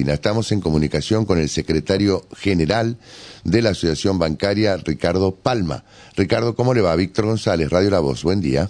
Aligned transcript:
Argentina. 0.00 0.14
Estamos 0.14 0.50
en 0.52 0.60
comunicación 0.60 1.26
con 1.26 1.38
el 1.38 1.48
secretario 1.48 2.22
general 2.34 2.96
de 3.44 3.62
la 3.62 3.70
Asociación 3.70 4.18
Bancaria, 4.18 4.76
Ricardo 4.78 5.34
Palma. 5.34 5.84
Ricardo, 6.16 6.54
¿cómo 6.54 6.72
le 6.72 6.80
va? 6.80 6.96
Víctor 6.96 7.26
González, 7.26 7.70
Radio 7.70 7.90
La 7.90 8.00
Voz, 8.00 8.22
buen 8.22 8.40
día. 8.40 8.68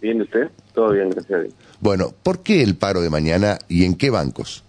Bien, 0.00 0.22
¿usted? 0.22 0.48
Todo 0.74 0.92
bien, 0.92 1.10
gracias 1.10 1.38
a 1.38 1.42
Dios. 1.42 1.54
Bueno, 1.80 2.14
¿por 2.22 2.40
qué 2.40 2.62
el 2.62 2.74
paro 2.76 3.02
de 3.02 3.10
mañana 3.10 3.58
y 3.68 3.84
en 3.84 3.96
qué 3.96 4.08
bancos? 4.08 4.64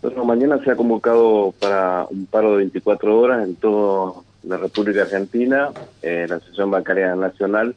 Bueno, 0.00 0.24
mañana 0.24 0.58
se 0.64 0.70
ha 0.70 0.76
convocado 0.76 1.52
para 1.60 2.06
un 2.08 2.26
paro 2.26 2.52
de 2.52 2.56
24 2.58 3.18
horas 3.18 3.46
en 3.46 3.56
toda 3.56 4.22
la 4.44 4.56
República 4.56 5.02
Argentina, 5.02 5.70
eh, 6.00 6.26
la 6.28 6.36
Asociación 6.36 6.70
Bancaria 6.70 7.14
Nacional, 7.16 7.74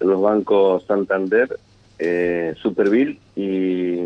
los 0.00 0.20
bancos 0.20 0.84
Santander, 0.86 1.56
eh, 1.98 2.54
Superville 2.62 3.18
y, 3.36 4.04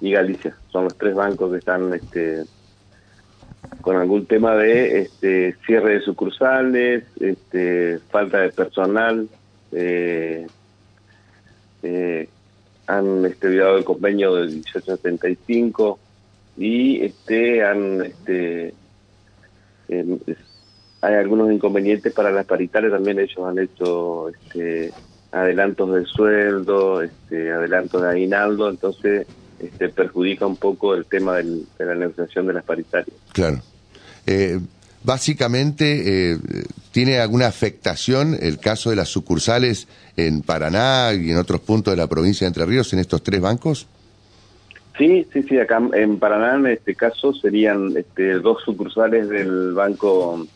y 0.00 0.12
Galicia. 0.12 0.56
Son 0.70 0.84
los 0.84 0.96
tres 0.96 1.14
bancos 1.14 1.50
que 1.52 1.58
están 1.58 1.92
este, 1.94 2.44
con 3.80 3.96
algún 3.96 4.26
tema 4.26 4.54
de 4.56 5.00
este, 5.00 5.56
cierre 5.66 5.94
de 5.94 6.00
sucursales, 6.00 7.04
este, 7.20 7.98
falta 8.10 8.38
de 8.38 8.50
personal. 8.50 9.28
Eh, 9.72 10.46
eh, 11.82 12.28
han 12.86 13.24
este, 13.24 13.48
el 13.56 13.84
convenio 13.84 14.34
del 14.34 14.48
1875 14.48 15.98
y 16.56 17.04
este 17.04 17.64
han 17.64 18.02
este 18.02 18.74
hay 21.02 21.14
algunos 21.14 21.50
inconvenientes 21.52 22.12
para 22.12 22.30
las 22.30 22.46
paritarias 22.46 22.92
también 22.92 23.18
ellos 23.20 23.38
han 23.46 23.58
hecho 23.58 24.28
este 24.28 24.92
adelantos 25.32 25.94
de 25.94 26.04
sueldo 26.04 27.02
este 27.02 27.52
adelantos 27.52 28.02
de 28.02 28.08
aguinaldo 28.08 28.68
entonces 28.68 29.26
este 29.60 29.88
perjudica 29.88 30.46
un 30.46 30.56
poco 30.56 30.94
el 30.94 31.06
tema 31.06 31.36
de 31.36 31.64
la 31.78 31.94
negociación 31.94 32.46
de 32.46 32.54
las 32.54 32.64
paritarias 32.64 33.16
claro 33.32 33.60
eh, 34.26 34.58
básicamente 35.02 36.32
eh, 36.32 36.38
tiene 36.92 37.18
alguna 37.18 37.46
afectación 37.46 38.36
el 38.40 38.58
caso 38.58 38.90
de 38.90 38.96
las 38.96 39.08
sucursales 39.08 39.88
en 40.16 40.42
Paraná 40.42 41.12
y 41.14 41.30
en 41.30 41.36
otros 41.36 41.60
puntos 41.60 41.92
de 41.92 41.96
la 41.96 42.06
provincia 42.06 42.44
de 42.44 42.48
Entre 42.48 42.66
Ríos 42.66 42.92
en 42.92 42.98
estos 42.98 43.22
tres 43.22 43.40
bancos? 43.40 43.86
Sí, 44.98 45.26
sí, 45.32 45.42
sí, 45.44 45.58
acá 45.58 45.80
en 45.94 46.18
Paraná 46.18 46.56
en 46.56 46.66
este 46.66 46.94
caso 46.94 47.32
serían 47.32 47.96
este, 47.96 48.34
dos 48.34 48.62
sucursales 48.64 49.28
del 49.28 49.72
Banco 49.72 50.46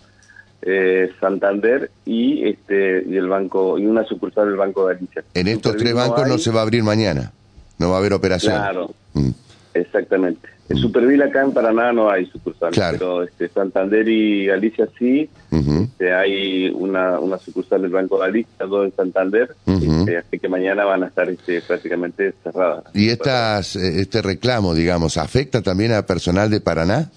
eh, 0.61 1.11
Santander 1.20 1.91
y 2.05 2.46
este 2.48 3.05
y 3.06 3.16
el 3.16 3.28
banco 3.28 3.78
y 3.78 3.86
una 3.86 4.05
sucursal 4.05 4.48
del 4.48 4.56
Banco 4.56 4.86
de 4.86 4.94
Galicia. 4.94 5.24
En 5.34 5.48
estos 5.48 5.77
tres 5.77 5.94
bancos 5.94 6.27
no 6.27 6.39
se 6.39 6.50
va 6.50 6.61
a 6.61 6.62
abrir 6.62 6.83
mañana, 6.83 7.33
no 7.78 7.91
va 7.91 7.97
a 7.97 7.98
haber 7.98 8.12
operación. 8.12 8.55
Claro, 8.55 8.94
mm. 9.14 9.30
exactamente. 9.75 10.48
En 10.67 10.78
Superville 10.78 11.25
acá 11.25 11.42
en 11.42 11.53
Paraná 11.53 11.92
no 11.92 12.11
hay 12.11 12.25
sucursal, 12.25 12.72
pero 12.75 13.22
este, 13.22 13.48
Santander 13.50 14.08
y 14.08 14.47
Galicia 14.47 14.89
sí. 14.98 15.28
este, 15.50 16.14
hay 16.14 16.70
una, 16.70 17.20
una 17.20 17.36
sucursal 17.36 17.83
del 17.83 17.91
Banco 17.91 18.17
Galicia, 18.17 18.64
dos 18.64 18.86
en 18.86 18.97
Santander, 18.97 19.55
este, 19.67 20.17
así 20.17 20.39
que 20.39 20.48
mañana 20.48 20.86
van 20.86 21.02
a 21.02 21.08
estar 21.08 21.28
este, 21.28 21.61
prácticamente 21.61 22.33
cerradas. 22.42 22.84
¿Y 22.95 23.11
estas, 23.11 23.77
eh, 23.77 24.00
este 24.00 24.22
reclamo, 24.22 24.75
digamos, 24.75 25.19
afecta 25.19 25.61
también 25.61 25.92
al 25.92 26.06
personal 26.06 26.48
de 26.48 26.61
Paraná? 26.62 27.11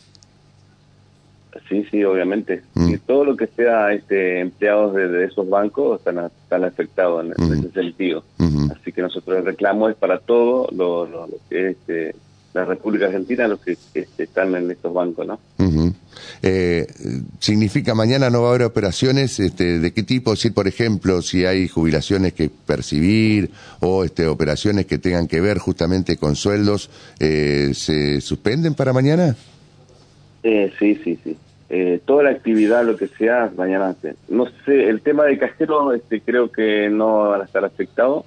Sí, 1.69 1.85
sí, 1.89 2.03
obviamente. 2.03 2.63
Mm. 2.75 2.89
Y 2.89 2.97
todo 2.97 3.25
lo 3.25 3.35
que 3.35 3.47
sea 3.47 3.93
este, 3.93 4.41
empleados 4.41 4.93
de, 4.93 5.25
esos 5.25 5.49
bancos 5.49 5.99
están, 5.99 6.19
están 6.25 6.63
afectados 6.63 7.25
en, 7.25 7.53
ese 7.53 7.71
sentido. 7.71 8.23
Que 8.97 9.03
nosotros 9.03 9.37
el 9.37 9.45
reclamo 9.45 9.89
es 9.89 9.95
para 9.95 10.17
todo 10.17 10.67
lo, 10.71 11.05
lo, 11.05 11.27
lo 11.27 11.37
que 11.47 11.69
es... 11.69 11.77
Este, 11.77 12.15
la 12.57 12.65
República 12.65 13.05
Argentina 13.05 13.47
los 13.47 13.59
que, 13.59 13.77
están 14.17 14.55
en 14.55 14.71
estos 14.71 14.91
bancos, 14.91 15.27
¿no? 15.27 15.39
Eh, 16.41 16.87
¿Significa 17.39 17.93
mañana 17.93 18.31
no 18.31 18.41
va 18.41 18.47
a 18.47 18.49
haber 18.49 18.63
operaciones 18.63 19.39
este, 19.39 19.79
de 19.79 19.93
qué 19.93 20.01
tipo? 20.01 20.35
Si, 20.35 20.49
por 20.49 20.67
ejemplo, 20.67 21.21
si 21.21 21.45
hay 21.45 21.67
jubilaciones 21.67 22.33
que 22.33 22.49
percibir 22.49 23.51
o 23.79 24.03
este, 24.03 24.25
operaciones 24.25 24.87
que 24.87 24.97
tengan 24.97 25.27
que 25.27 25.39
ver 25.39 25.59
justamente 25.59 26.17
con 26.17 26.35
sueldos, 26.35 26.89
eh, 27.19 27.71
¿se 27.73 28.21
suspenden 28.21 28.73
para 28.73 28.91
mañana? 28.91 29.35
Eh, 30.41 30.73
sí, 30.79 30.99
sí, 31.03 31.19
sí. 31.23 31.37
Eh, 31.69 31.99
toda 32.05 32.23
la 32.23 32.29
actividad, 32.29 32.85
lo 32.85 32.95
que 32.95 33.07
sea, 33.07 33.51
mañana. 33.57 33.93
No 34.29 34.45
sé, 34.65 34.87
el 34.87 35.01
tema 35.01 35.25
de 35.25 35.37
cajero 35.37 35.91
este, 35.91 36.21
creo 36.21 36.49
que 36.49 36.89
no 36.89 37.29
van 37.29 37.41
a 37.41 37.43
estar 37.43 37.65
afectados, 37.65 38.23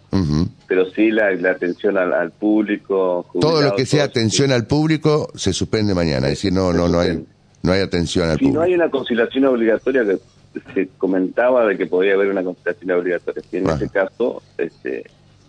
pero 0.66 0.84
sí 0.90 1.10
la, 1.10 1.28
atención 1.50 1.96
al, 1.96 2.32
público. 2.32 3.24
Todo 3.40 3.62
lo 3.62 3.74
que 3.74 3.86
sea 3.86 4.04
atención 4.04 4.52
al 4.52 4.66
público 4.66 5.30
se 5.34 5.54
suspende 5.54 5.94
mañana, 5.94 6.26
es 6.26 6.32
decir, 6.32 6.52
no, 6.52 6.72
no, 6.72 6.86
no 6.86 7.00
hay, 7.00 7.24
no 7.62 7.72
hay 7.72 7.80
atención 7.80 8.28
al 8.28 8.36
público. 8.36 8.52
Si 8.52 8.54
no 8.54 8.60
hay 8.60 8.74
una 8.74 8.90
conciliación 8.90 9.46
obligatoria 9.46 10.04
que 10.04 10.18
se 10.74 10.88
comentaba 10.98 11.64
de 11.64 11.78
que 11.78 11.86
podía 11.86 12.14
haber 12.14 12.28
una 12.28 12.44
conciliación 12.44 12.90
obligatoria, 12.90 13.42
y 13.50 13.56
en 13.56 13.70
ese 13.70 13.88
caso, 13.88 14.42
este, 14.58 15.04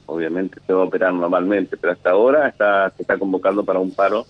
obviamente 0.06 0.62
se 0.66 0.72
va 0.72 0.84
a 0.84 0.86
operar 0.86 1.14
normalmente, 1.14 1.76
pero 1.76 1.92
hasta 1.92 2.12
ahora 2.12 2.48
está, 2.48 2.90
se 2.96 3.02
está 3.02 3.18
convocando 3.18 3.66
para 3.66 3.80
un 3.80 3.92
paro 3.92 4.26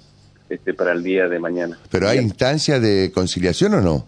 este, 0.52 0.74
para 0.74 0.92
el 0.92 1.02
día 1.02 1.30
de 1.30 1.40
mañana. 1.40 1.80
¿Pero 1.90 2.10
hay 2.10 2.20
instancia 2.20 2.80
de 2.80 3.12
conciliación 3.14 3.74
o 3.76 3.82
no? 3.82 4.06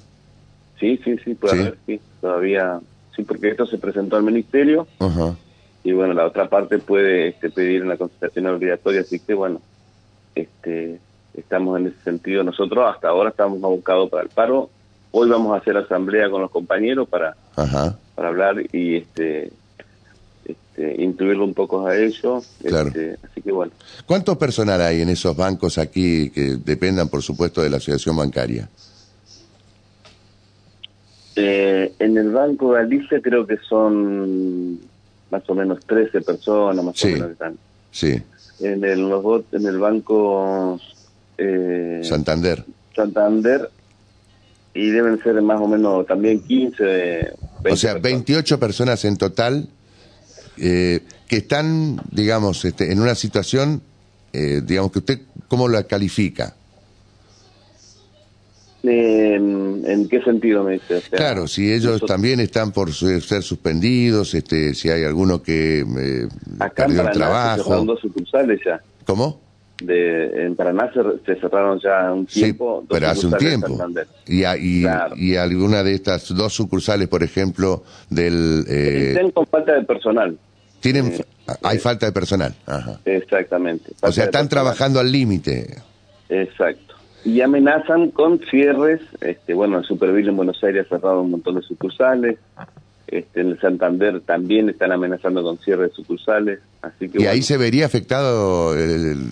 Sí, 0.78 1.00
sí, 1.04 1.16
sí, 1.24 1.36
puede 1.36 1.62
haber, 1.62 1.78
sí, 1.86 2.02
todavía, 2.20 2.80
sí, 3.16 3.24
porque 3.24 3.50
esto 3.50 3.66
se 3.66 3.78
presentó 3.78 4.18
al 4.18 4.24
ministerio 4.24 4.86
y 5.86 5.94
bueno, 5.94 6.14
la 6.14 6.26
otra 6.26 6.50
parte 6.50 6.80
puede 6.80 7.30
este, 7.30 7.50
pedir 7.50 7.84
una 7.84 7.96
conciliación 7.96 8.48
obligatoria, 8.48 9.02
así 9.02 9.20
que 9.20 9.34
bueno, 9.34 9.62
este, 10.36 11.00
estamos 11.34 11.80
en 11.80 11.88
ese 11.88 12.00
sentido. 12.04 12.44
Nosotros 12.44 12.94
hasta 12.94 13.08
ahora 13.08 13.30
estamos 13.30 13.64
abocados 13.64 14.10
para 14.10 14.24
el 14.24 14.30
paro. 14.30 14.70
Hoy 15.12 15.30
vamos 15.30 15.54
a 15.54 15.60
hacer 15.60 15.78
asamblea 15.78 16.30
con 16.30 16.42
los 16.42 16.52
compañeros 16.52 17.08
para, 17.08 17.38
para 17.56 18.28
hablar 18.28 18.56
y 18.74 18.98
este 18.98 19.52
este, 20.46 21.02
incluirlo 21.02 21.46
un 21.46 21.54
poco 21.54 21.86
a 21.86 21.96
ellos. 21.96 22.50
Este, 22.64 23.18
así 23.24 23.42
que 23.42 23.52
bueno. 23.52 23.72
¿Cuánto 24.06 24.38
personal 24.38 24.82
hay 24.82 25.02
en 25.02 25.10
esos 25.10 25.36
bancos 25.36 25.78
aquí 25.78 26.30
que 26.30 26.58
dependan, 26.64 27.10
por 27.10 27.22
supuesto, 27.22 27.62
de 27.62 27.70
la 27.70 27.78
asociación 27.78 28.16
bancaria? 28.18 28.70
Eh, 31.36 31.94
en 32.00 32.18
el 32.18 32.32
Banco 32.32 32.70
Galicia 32.70 33.20
creo 33.22 33.48
que 33.48 33.58
son 33.68 34.80
más 35.32 35.44
o 35.48 35.56
menos 35.56 35.80
13 35.86 36.22
personas, 36.22 36.86
más 36.86 37.04
o 37.04 37.08
menos 37.08 37.32
están. 37.32 37.58
Sí. 37.92 38.22
En 38.60 38.84
el, 38.84 39.12
en 39.52 39.66
el 39.66 39.80
Banco 39.80 40.80
eh, 41.38 42.02
Santander. 42.04 42.64
Santander 42.96 43.70
y 44.74 44.90
deben 44.90 45.22
ser 45.22 45.42
más 45.42 45.62
o 45.62 45.68
menos 45.68 46.06
también 46.08 46.42
15. 46.42 47.34
o 47.70 47.76
sea, 47.76 47.96
28 47.96 48.60
personas 48.60 49.06
en 49.06 49.18
total 49.18 49.68
eh, 50.58 51.02
que 51.28 51.38
están, 51.38 52.00
digamos, 52.12 52.66
este, 52.66 52.92
en 52.92 53.00
una 53.00 53.16
situación, 53.16 53.82
eh, 54.32 54.62
digamos, 54.64 54.92
que 54.92 55.00
usted, 55.00 55.22
¿cómo 55.48 55.68
la 55.68 55.84
califica? 55.84 56.56
¿En 58.86 60.10
qué 60.10 60.22
sentido 60.22 60.64
me 60.64 60.74
dice? 60.74 61.02
claro, 61.12 61.48
si 61.48 61.72
ellos 61.72 62.02
también 62.06 62.42
están 62.42 62.74
por 62.74 62.94
ser 62.94 63.22
suspendidos, 63.42 64.34
este, 64.34 64.74
si 64.74 64.90
hay 64.90 65.04
alguno 65.04 65.42
que 65.42 65.80
eh, 65.80 66.28
Acá 66.60 66.86
perdió 66.86 67.04
el 67.04 67.12
trabajo. 67.12 67.80
Se 67.80 67.86
dos 67.86 68.00
sucursales 68.02 68.60
ya. 68.66 68.82
¿Cómo? 69.06 69.40
De, 69.82 70.46
en 70.46 70.56
Paraná 70.56 70.92
se, 70.94 71.36
cerraron 71.36 71.80
ya 71.80 72.14
un 72.14 72.26
tiempo. 72.26 72.82
Sí, 72.82 72.88
pero 72.90 73.10
hace 73.10 73.28
un 73.28 73.38
tiempo. 73.38 73.78
Y, 74.28 74.44
y, 74.46 74.86
y, 75.16 75.36
alguna 75.36 75.84
de 75.84 75.94
estas 75.96 76.34
dos 76.34 76.54
sucursales, 76.54 77.08
por 77.08 77.24
ejemplo, 77.24 77.84
del... 78.10 78.66
Eh... 78.70 79.32
Con 79.34 79.48
falta 79.48 79.74
de 79.74 79.84
personal. 79.84 80.38
Tienen, 80.80 81.14
hay 81.64 81.80
falta 81.80 82.06
de 82.06 82.12
personal. 82.12 82.54
Exactamente. 83.06 83.92
O 84.02 84.12
sea, 84.12 84.26
están 84.26 84.48
trabajando 84.48 85.00
al 85.00 85.12
límite. 85.12 85.78
Exacto. 86.30 86.96
Y 87.26 87.42
amenazan 87.42 88.12
con 88.12 88.40
cierres. 88.50 89.02
Este, 89.22 89.54
bueno, 89.54 89.80
el 89.80 89.86
Superville 89.86 90.30
en 90.30 90.36
Buenos 90.36 90.62
Aires 90.64 90.86
ha 90.88 90.98
cerrado 90.98 91.22
un 91.22 91.32
montón 91.32 91.56
de 91.56 91.62
sucursales. 91.62 92.38
Este, 93.08 93.42
en 93.42 93.50
el 93.50 93.60
Santander 93.60 94.22
también 94.22 94.70
están 94.70 94.92
amenazando 94.92 95.44
con 95.44 95.58
cierres 95.60 95.90
de 95.90 95.96
sucursales. 95.96 96.60
Así 96.82 97.10
que, 97.10 97.22
¿Y 97.22 97.26
ahí 97.28 97.42
se 97.42 97.58
vería 97.58 97.86
afectado 97.86 98.76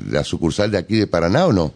la 0.09 0.23
sucursal 0.23 0.71
de 0.71 0.77
aquí 0.77 0.97
de 0.97 1.07
Paraná 1.07 1.47
o 1.47 1.53
no? 1.53 1.73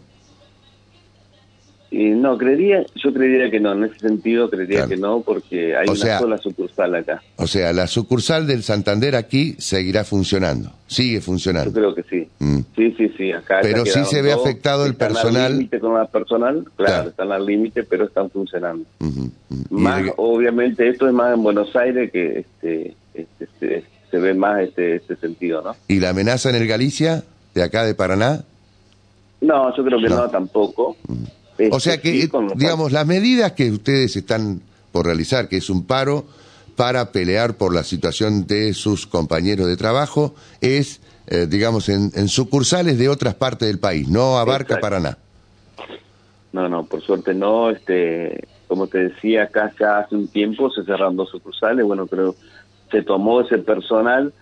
No, 1.96 2.36
creería, 2.36 2.84
yo 2.96 3.12
creería 3.12 3.50
que 3.50 3.58
no, 3.58 3.72
en 3.72 3.84
ese 3.84 3.98
sentido 4.00 4.50
creería 4.50 4.86
que 4.86 4.96
no, 4.96 5.20
porque 5.20 5.74
hay 5.76 5.88
una 5.88 6.18
sola 6.18 6.38
sucursal 6.38 6.94
acá. 6.94 7.22
O 7.36 7.46
sea, 7.46 7.72
la 7.72 7.86
sucursal 7.86 8.46
del 8.46 8.62
Santander 8.62 9.16
aquí 9.16 9.54
seguirá 9.58 10.04
funcionando, 10.04 10.72
sigue 10.86 11.20
funcionando. 11.20 11.70
Yo 11.70 11.74
creo 11.74 11.94
que 11.94 12.02
sí. 12.02 12.28
Mm. 12.38 12.58
Sí, 12.74 12.94
sí, 12.98 13.08
sí. 13.16 13.32
Acá 13.32 13.60
pero 13.62 13.86
sí 13.86 14.04
se 14.04 14.20
ve 14.20 14.32
afectado 14.32 14.84
el 14.84 14.94
personal. 14.94 15.46
Al 15.46 15.52
límite 15.52 15.80
con 15.80 16.00
el 16.00 16.08
personal, 16.08 16.64
claro, 16.76 17.08
están 17.08 17.32
al 17.32 17.46
límite, 17.46 17.84
pero 17.84 18.04
están 18.04 18.30
funcionando. 18.30 18.84
Más, 19.70 20.02
obviamente, 20.16 20.88
esto 20.88 21.06
es 21.06 21.14
más 21.14 21.34
en 21.34 21.42
Buenos 21.42 21.74
Aires 21.76 22.10
que 22.12 22.40
este, 22.40 22.94
este, 23.14 23.84
se, 24.10 24.18
ve 24.18 24.34
más 24.34 24.60
este, 24.60 24.96
este 24.96 25.16
sentido, 25.16 25.62
¿no? 25.62 25.76
¿Y 25.88 26.00
la 26.00 26.10
amenaza 26.10 26.50
en 26.50 26.56
el 26.56 26.66
Galicia, 26.66 27.24
de 27.54 27.62
acá 27.62 27.84
de 27.84 27.94
Paraná? 27.94 28.44
No, 29.40 29.74
yo 29.76 29.84
creo 29.84 30.00
que 30.00 30.08
no, 30.08 30.28
tampoco. 30.28 30.96
O 31.70 31.80
sea 31.80 32.00
que, 32.00 32.22
sí, 32.22 32.30
digamos, 32.56 32.92
las 32.92 33.06
medidas 33.06 33.52
que 33.52 33.70
ustedes 33.70 34.16
están 34.16 34.62
por 34.92 35.06
realizar, 35.06 35.48
que 35.48 35.58
es 35.58 35.70
un 35.70 35.84
paro 35.86 36.24
para 36.76 37.12
pelear 37.12 37.56
por 37.56 37.74
la 37.74 37.84
situación 37.84 38.46
de 38.46 38.74
sus 38.74 39.06
compañeros 39.06 39.66
de 39.66 39.76
trabajo, 39.76 40.34
es, 40.60 41.00
eh, 41.26 41.46
digamos, 41.48 41.88
en, 41.88 42.10
en 42.14 42.28
sucursales 42.28 42.98
de 42.98 43.08
otras 43.08 43.34
partes 43.34 43.68
del 43.68 43.78
país, 43.78 44.08
no 44.08 44.38
abarca 44.38 44.74
Exacto. 44.74 44.80
Paraná. 44.80 45.18
No, 46.52 46.70
no, 46.70 46.86
por 46.86 47.02
suerte 47.02 47.34
no. 47.34 47.68
Este, 47.68 48.48
como 48.66 48.86
te 48.86 49.10
decía, 49.10 49.44
acá 49.44 49.72
ya 49.78 49.98
hace 49.98 50.14
un 50.14 50.28
tiempo 50.28 50.70
se 50.70 50.84
cerraron 50.84 51.16
dos 51.16 51.30
sucursales. 51.30 51.84
Bueno, 51.84 52.06
pero 52.06 52.34
se 52.90 53.02
tomó 53.02 53.42
ese 53.42 53.58
personal, 53.58 54.32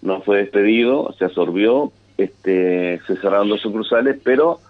no 0.00 0.20
fue 0.22 0.38
despedido, 0.38 1.12
se 1.18 1.24
absorbió, 1.24 1.90
este, 2.18 3.00
se 3.06 3.16
cerraron 3.16 3.48
dos 3.48 3.60
sucursales, 3.60 4.16
pero 4.22 4.60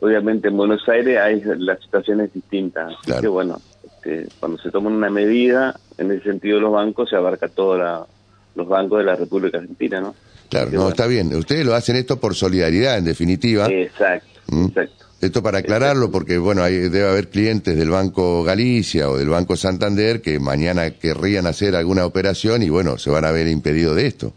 obviamente 0.00 0.48
en 0.48 0.56
Buenos 0.56 0.88
Aires 0.88 1.18
hay 1.18 1.42
la 1.58 1.76
situación 1.78 2.20
es 2.20 2.32
distinta. 2.32 2.86
Así 2.88 2.96
Claro. 3.04 3.20
que 3.22 3.28
bueno, 3.28 3.60
este, 3.84 4.28
cuando 4.40 4.58
se 4.58 4.70
toma 4.70 4.90
una 4.90 5.10
medida, 5.10 5.78
en 5.98 6.10
ese 6.12 6.24
sentido 6.24 6.60
los 6.60 6.72
bancos, 6.72 7.10
se 7.10 7.16
abarca 7.16 7.48
todos 7.48 8.06
los 8.54 8.68
bancos 8.68 8.98
de 8.98 9.04
la 9.04 9.16
República 9.16 9.58
Argentina, 9.58 10.00
¿no? 10.00 10.14
Claro, 10.48 10.70
que 10.70 10.76
no, 10.76 10.82
bueno. 10.82 10.90
está 10.94 11.06
bien. 11.06 11.34
Ustedes 11.34 11.66
lo 11.66 11.74
hacen 11.74 11.96
esto 11.96 12.18
por 12.20 12.34
solidaridad, 12.34 12.98
en 12.98 13.04
definitiva. 13.04 13.66
Exacto, 13.66 14.28
Mm. 14.48 14.66
exacto. 14.66 15.04
Esto 15.20 15.42
para 15.42 15.58
aclararlo, 15.58 16.10
porque 16.10 16.36
bueno, 16.38 16.62
hay, 16.62 16.74
debe 16.74 17.08
haber 17.08 17.30
clientes 17.30 17.74
del 17.76 17.88
Banco 17.90 18.44
Galicia 18.44 19.08
o 19.10 19.16
del 19.16 19.30
Banco 19.30 19.56
Santander 19.56 20.20
que 20.20 20.38
mañana 20.38 20.90
querrían 20.90 21.46
hacer 21.46 21.74
alguna 21.74 22.04
operación 22.04 22.62
y 22.62 22.68
bueno, 22.68 22.98
se 22.98 23.08
van 23.10 23.24
a 23.24 23.30
ver 23.32 23.48
impedidos 23.48 23.96
de 23.96 24.06
esto. 24.06 24.32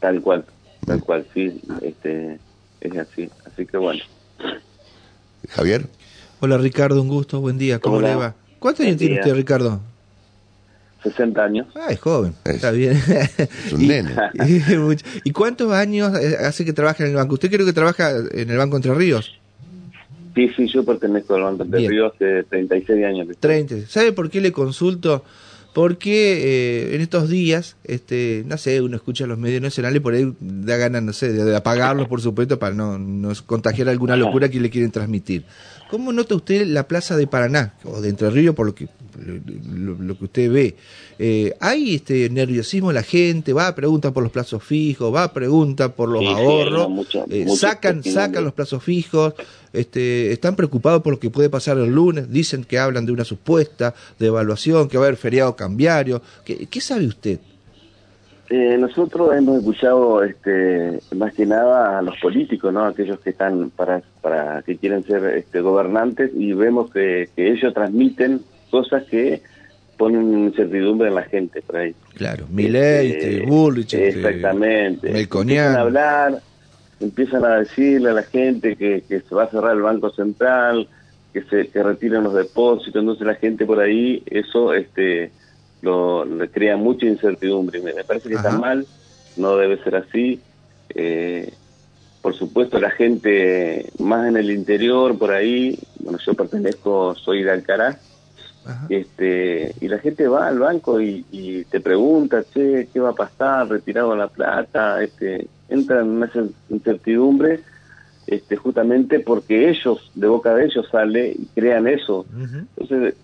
Tal 0.00 0.22
cual, 0.22 0.44
Mm. 0.82 0.86
tal 0.86 1.02
cual, 1.02 1.26
sí, 1.34 1.60
este, 1.82 2.38
es 2.80 2.96
así. 2.96 3.28
Así 3.44 3.66
que 3.66 3.76
bueno. 3.76 4.00
Javier, 5.48 5.86
Hola 6.40 6.56
Ricardo, 6.58 7.02
un 7.02 7.08
gusto, 7.08 7.40
buen 7.40 7.58
día, 7.58 7.78
¿cómo 7.80 7.96
Hola. 7.96 8.08
le 8.08 8.14
va? 8.14 8.34
¿Cuántos 8.60 8.86
años 8.86 8.96
tiene 8.98 9.18
usted, 9.18 9.34
Ricardo? 9.34 9.80
60 11.02 11.44
años. 11.44 11.66
Ah, 11.74 11.88
es 11.90 11.98
joven, 12.00 12.34
Es- 12.44 12.56
está 12.56 12.70
bien. 12.70 12.92
es 12.92 13.72
un 13.72 13.82
y, 13.82 13.88
nene. 13.88 14.10
y 14.70 14.76
mucho- 14.76 15.04
¿Y 15.24 15.30
cuántos 15.32 15.72
años 15.72 16.16
eh, 16.18 16.36
hace 16.40 16.64
que 16.64 16.72
trabaja 16.72 17.04
en 17.04 17.10
el 17.10 17.16
banco? 17.16 17.34
¿Usted 17.34 17.50
creo 17.50 17.66
que 17.66 17.72
trabaja 17.72 18.10
en 18.32 18.50
el 18.50 18.56
Banco 18.56 18.76
Entre 18.76 18.94
Ríos? 18.94 19.32
Sí, 20.34 20.48
sí, 20.56 20.68
yo 20.68 20.84
pertenezco 20.84 21.34
al 21.34 21.42
Banco 21.42 21.64
de 21.64 21.78
Bien. 21.78 21.90
Río 21.90 22.06
hace 22.06 22.44
36 22.44 23.04
años. 23.04 23.28
30. 23.40 23.86
¿Sabe 23.88 24.12
por 24.12 24.30
qué 24.30 24.40
le 24.40 24.52
consulto? 24.52 25.24
Porque 25.74 26.90
eh, 26.90 26.94
en 26.94 27.00
estos 27.00 27.28
días, 27.28 27.76
este, 27.84 28.42
no 28.46 28.56
sé, 28.58 28.80
uno 28.80 28.96
escucha 28.96 29.26
los 29.26 29.38
medios 29.38 29.62
nacionales 29.62 30.00
por 30.00 30.14
ahí 30.14 30.34
da 30.40 30.76
ganas, 30.76 31.02
no 31.02 31.12
sé, 31.12 31.32
de, 31.32 31.44
de 31.44 31.56
apagarlos, 31.56 32.08
por 32.08 32.20
supuesto, 32.20 32.58
para 32.58 32.74
no, 32.74 32.98
no 32.98 33.32
contagiar 33.46 33.88
alguna 33.88 34.16
locura 34.16 34.48
que 34.48 34.60
le 34.60 34.70
quieren 34.70 34.90
transmitir. 34.90 35.44
¿Cómo 35.90 36.12
nota 36.12 36.34
usted 36.34 36.66
la 36.66 36.86
plaza 36.86 37.16
de 37.16 37.26
Paraná, 37.26 37.74
o 37.84 38.00
de 38.00 38.10
Entre 38.10 38.28
Ríos, 38.30 38.54
por 38.54 38.66
lo 38.66 38.74
que, 38.74 38.88
lo, 39.26 39.94
lo 40.02 40.18
que 40.18 40.24
usted 40.24 40.52
ve? 40.52 40.76
Eh, 41.18 41.52
¿Hay 41.60 41.96
este 41.96 42.28
nerviosismo 42.30 42.90
en 42.90 42.94
la 42.96 43.02
gente? 43.02 43.52
¿Va 43.52 43.66
a 43.68 43.74
preguntar 43.74 44.12
por 44.12 44.22
los 44.22 44.32
plazos 44.32 44.62
fijos? 44.62 45.14
¿Va 45.14 45.24
a 45.24 45.32
preguntar 45.32 45.94
por 45.94 46.08
los 46.08 46.20
Sí, 46.20 46.26
sí, 46.26 46.32
ahorros? 46.34 46.72
no, 46.82 46.88
mucho- 46.88 47.24
Eh, 47.30 47.44
mucho 47.44 47.56
¿Sacan, 47.56 48.02
sacan 48.04 48.44
los 48.44 48.52
plazos 48.52 48.82
fijos? 48.82 49.34
Este, 49.72 50.32
¿Están 50.32 50.56
preocupados 50.56 51.02
por 51.02 51.12
lo 51.14 51.18
que 51.18 51.30
puede 51.30 51.50
pasar 51.50 51.76
el 51.78 51.90
lunes? 51.92 52.30
Dicen 52.30 52.64
que 52.64 52.78
hablan 52.78 53.04
de 53.06 53.12
una 53.12 53.24
supuesta 53.24 53.94
de 54.18 54.26
evaluación, 54.28 54.88
que 54.88 54.96
va 54.98 55.04
a 55.04 55.06
haber 55.08 55.18
feriado 55.18 55.54
cambiario. 55.56 56.22
¿Qué, 56.44 56.66
qué 56.66 56.80
sabe 56.80 57.06
usted? 57.06 57.38
Eh, 58.50 58.78
nosotros 58.78 59.28
hemos 59.36 59.58
escuchado 59.58 60.22
este, 60.24 61.00
más 61.14 61.34
que 61.34 61.44
nada 61.44 61.98
a 61.98 62.02
los 62.02 62.14
políticos, 62.18 62.72
¿no? 62.72 62.82
Aquellos 62.86 63.20
que 63.20 63.28
están 63.30 63.68
para, 63.68 64.00
para 64.22 64.62
que 64.62 64.78
quieren 64.78 65.04
ser 65.04 65.22
este, 65.36 65.60
gobernantes 65.60 66.30
y 66.34 66.54
vemos 66.54 66.90
que, 66.90 67.28
que 67.36 67.52
ellos 67.52 67.74
transmiten 67.74 68.40
cosas 68.68 69.04
que 69.04 69.42
ponen 69.96 70.46
incertidumbre 70.46 71.08
en 71.08 71.14
la 71.16 71.24
gente 71.24 71.60
por 71.62 71.76
ahí. 71.76 71.94
Claro, 72.14 72.46
Milei, 72.50 73.10
Este, 73.12 73.34
este, 73.38 73.46
Bullrich, 73.46 73.94
este, 73.94 74.08
Exactamente. 74.10 75.10
Melconian. 75.10 75.56
Empiezan 75.58 75.76
a 75.76 75.80
hablar, 75.80 76.42
empiezan 77.00 77.44
a 77.44 77.58
decirle 77.58 78.10
a 78.10 78.14
la 78.14 78.22
gente 78.22 78.76
que, 78.76 79.02
que 79.08 79.20
se 79.20 79.34
va 79.34 79.44
a 79.44 79.50
cerrar 79.50 79.74
el 79.74 79.82
Banco 79.82 80.10
Central, 80.10 80.88
que 81.32 81.42
se 81.42 81.68
que 81.68 81.82
retiren 81.82 82.22
los 82.24 82.34
depósitos, 82.34 83.00
entonces 83.00 83.26
la 83.26 83.34
gente 83.34 83.66
por 83.66 83.80
ahí, 83.80 84.22
eso 84.26 84.72
este 84.72 85.30
lo, 85.82 86.24
le 86.24 86.48
crea 86.48 86.76
mucha 86.76 87.06
incertidumbre. 87.06 87.80
Me, 87.82 87.92
me 87.92 88.04
parece 88.04 88.28
que 88.28 88.36
Ajá. 88.36 88.48
está 88.48 88.58
mal, 88.58 88.86
no 89.36 89.56
debe 89.56 89.82
ser 89.82 89.96
así. 89.96 90.40
Eh, 90.94 91.52
por 92.22 92.34
supuesto, 92.34 92.78
la 92.80 92.90
gente 92.90 93.90
más 93.98 94.28
en 94.28 94.36
el 94.36 94.50
interior, 94.50 95.16
por 95.18 95.30
ahí, 95.32 95.78
bueno, 96.00 96.18
yo 96.24 96.34
pertenezco, 96.34 97.14
soy 97.14 97.42
de 97.42 97.50
Alcaraz, 97.52 97.98
Ajá. 98.68 98.86
este 98.90 99.74
y 99.80 99.88
la 99.88 99.98
gente 99.98 100.28
va 100.28 100.46
al 100.48 100.58
banco 100.58 101.00
y, 101.00 101.24
y 101.30 101.64
te 101.64 101.80
pregunta 101.80 102.42
che 102.44 102.88
qué 102.92 103.00
va 103.00 103.10
a 103.10 103.14
pasar 103.14 103.68
retirado 103.68 104.14
la 104.14 104.28
plata 104.28 105.02
este 105.02 105.46
entra 105.68 106.00
en 106.00 106.08
una 106.08 106.28
cer- 106.30 106.52
incertidumbre 106.68 107.60
este 108.26 108.56
justamente 108.56 109.20
porque 109.20 109.70
ellos 109.70 110.10
de 110.14 110.26
boca 110.26 110.54
de 110.54 110.66
ellos 110.66 110.86
sale 110.90 111.30
y 111.30 111.46
crean 111.54 111.88
eso. 111.88 112.26
Entonces 112.76 113.14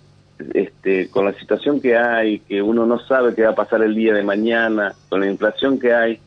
este 0.55 1.09
con 1.11 1.27
la 1.27 1.35
situación 1.35 1.81
que 1.81 1.97
hay 1.97 2.39
que 2.41 2.63
uno 2.63 2.87
no 2.87 2.99
sabe 3.07 3.35
qué 3.35 3.43
va 3.43 3.51
a 3.51 3.55
pasar 3.55 3.83
el 3.83 3.95
día 3.95 4.15
de 4.15 4.23
mañana 4.23 4.95
con 5.09 5.21
la 5.21 5.31
inflación 5.31 5.79
que 5.79 5.93
hay 5.93 6.19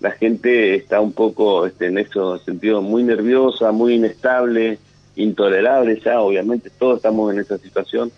la 0.00 0.10
gente 0.12 0.74
está 0.74 1.00
un 1.00 1.12
poco 1.12 1.66
este, 1.66 1.86
en 1.86 1.98
ese 1.98 2.18
sentido 2.44 2.82
muy 2.82 3.02
nerviosa 3.02 3.70
muy 3.72 3.94
inestable 3.94 4.78
intolerable 5.16 6.00
ya 6.04 6.20
obviamente 6.20 6.70
todos 6.78 6.96
estamos 6.96 7.32
en 7.32 7.40
esa 7.40 7.58
situación 7.58 8.10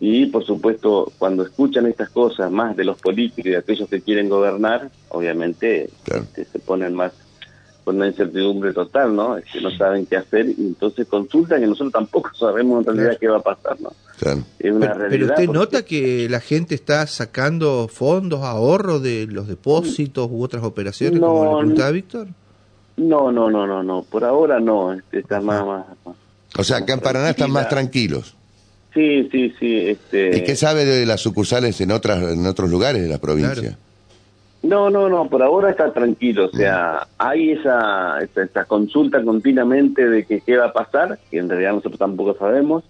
y 0.00 0.26
por 0.26 0.44
supuesto, 0.44 1.12
cuando 1.18 1.44
escuchan 1.44 1.86
estas 1.86 2.10
cosas 2.10 2.50
más 2.50 2.76
de 2.76 2.84
los 2.84 2.98
políticos 3.00 3.46
y 3.46 3.50
de 3.50 3.56
aquellos 3.58 3.88
que 3.88 4.00
quieren 4.02 4.28
gobernar, 4.28 4.90
obviamente 5.08 5.88
Claro. 6.04 6.22
este, 6.24 6.44
se 6.44 6.58
ponen 6.58 6.94
más 6.94 7.12
con 7.84 7.96
una 7.96 8.06
incertidumbre 8.06 8.72
total, 8.72 9.14
¿no? 9.14 9.36
Es 9.36 9.44
que 9.52 9.60
no 9.60 9.70
saben 9.70 10.06
qué 10.06 10.16
hacer 10.16 10.46
y 10.48 10.54
entonces 10.58 11.06
consultan 11.06 11.62
y 11.62 11.66
nosotros 11.66 11.92
tampoco 11.92 12.30
sabemos 12.38 12.80
en 12.80 12.84
realidad 12.86 13.18
Claro. 13.18 13.20
qué 13.20 13.28
va 13.28 13.36
a 13.38 13.42
pasar, 13.56 13.80
¿no? 13.80 13.92
Claro. 14.18 14.42
Es 14.58 14.72
una 14.72 14.80
Pero, 14.80 14.94
pero 14.94 15.08
realidad. 15.08 15.30
usted 15.30 15.46
porque- 15.46 15.58
nota 15.58 15.84
que 15.84 16.28
la 16.30 16.40
gente 16.40 16.74
está 16.74 17.06
sacando 17.06 17.88
fondos, 17.92 18.40
ahorros 18.42 19.02
de 19.02 19.26
los 19.26 19.48
depósitos 19.48 20.28
u 20.30 20.42
otras 20.42 20.64
operaciones, 20.64 21.20
como 21.20 21.44
No, 21.44 21.52
le 21.52 21.58
preguntaba 21.58 21.90
Víctor. 21.90 22.28
No, 22.96 23.30
no, 23.32 23.50
no, 23.50 23.66
no, 23.66 23.82
no. 23.82 24.02
Por 24.02 24.24
ahora 24.24 24.60
no. 24.60 24.92
Este, 24.92 25.18
está 25.18 25.40
más, 25.40 25.66
más, 25.66 25.84
más- 26.06 26.16
O 26.56 26.62
sea, 26.64 26.78
acá 26.78 26.94
en 26.94 27.00
Paraná 27.00 27.30
están 27.30 27.50
más 27.50 27.68
tranquilos. 27.68 28.36
Sí, 28.94 29.28
sí, 29.30 29.52
sí. 29.58 29.88
Este... 29.88 30.38
¿Y 30.38 30.44
qué 30.44 30.54
sabe 30.54 30.84
de 30.84 31.04
las 31.04 31.20
sucursales 31.20 31.80
en 31.80 31.90
otras 31.90 32.22
en 32.32 32.46
otros 32.46 32.70
lugares 32.70 33.02
de 33.02 33.08
la 33.08 33.18
provincia? 33.18 33.76
No, 34.62 34.88
no, 34.88 35.10
no, 35.10 35.28
por 35.28 35.42
ahora 35.42 35.70
está 35.70 35.92
tranquilo, 35.92 36.46
o 36.46 36.56
sea, 36.56 37.06
hay 37.18 37.50
esa, 37.50 38.18
esa, 38.22 38.44
esa 38.44 38.64
consulta 38.64 39.22
continuamente 39.22 40.08
de 40.08 40.24
que 40.24 40.40
qué 40.40 40.56
va 40.56 40.68
a 40.68 40.72
pasar, 40.72 41.18
que 41.30 41.36
en 41.36 41.50
realidad 41.50 41.74
nosotros 41.74 41.98
tampoco 41.98 42.34
sabemos, 42.38 42.82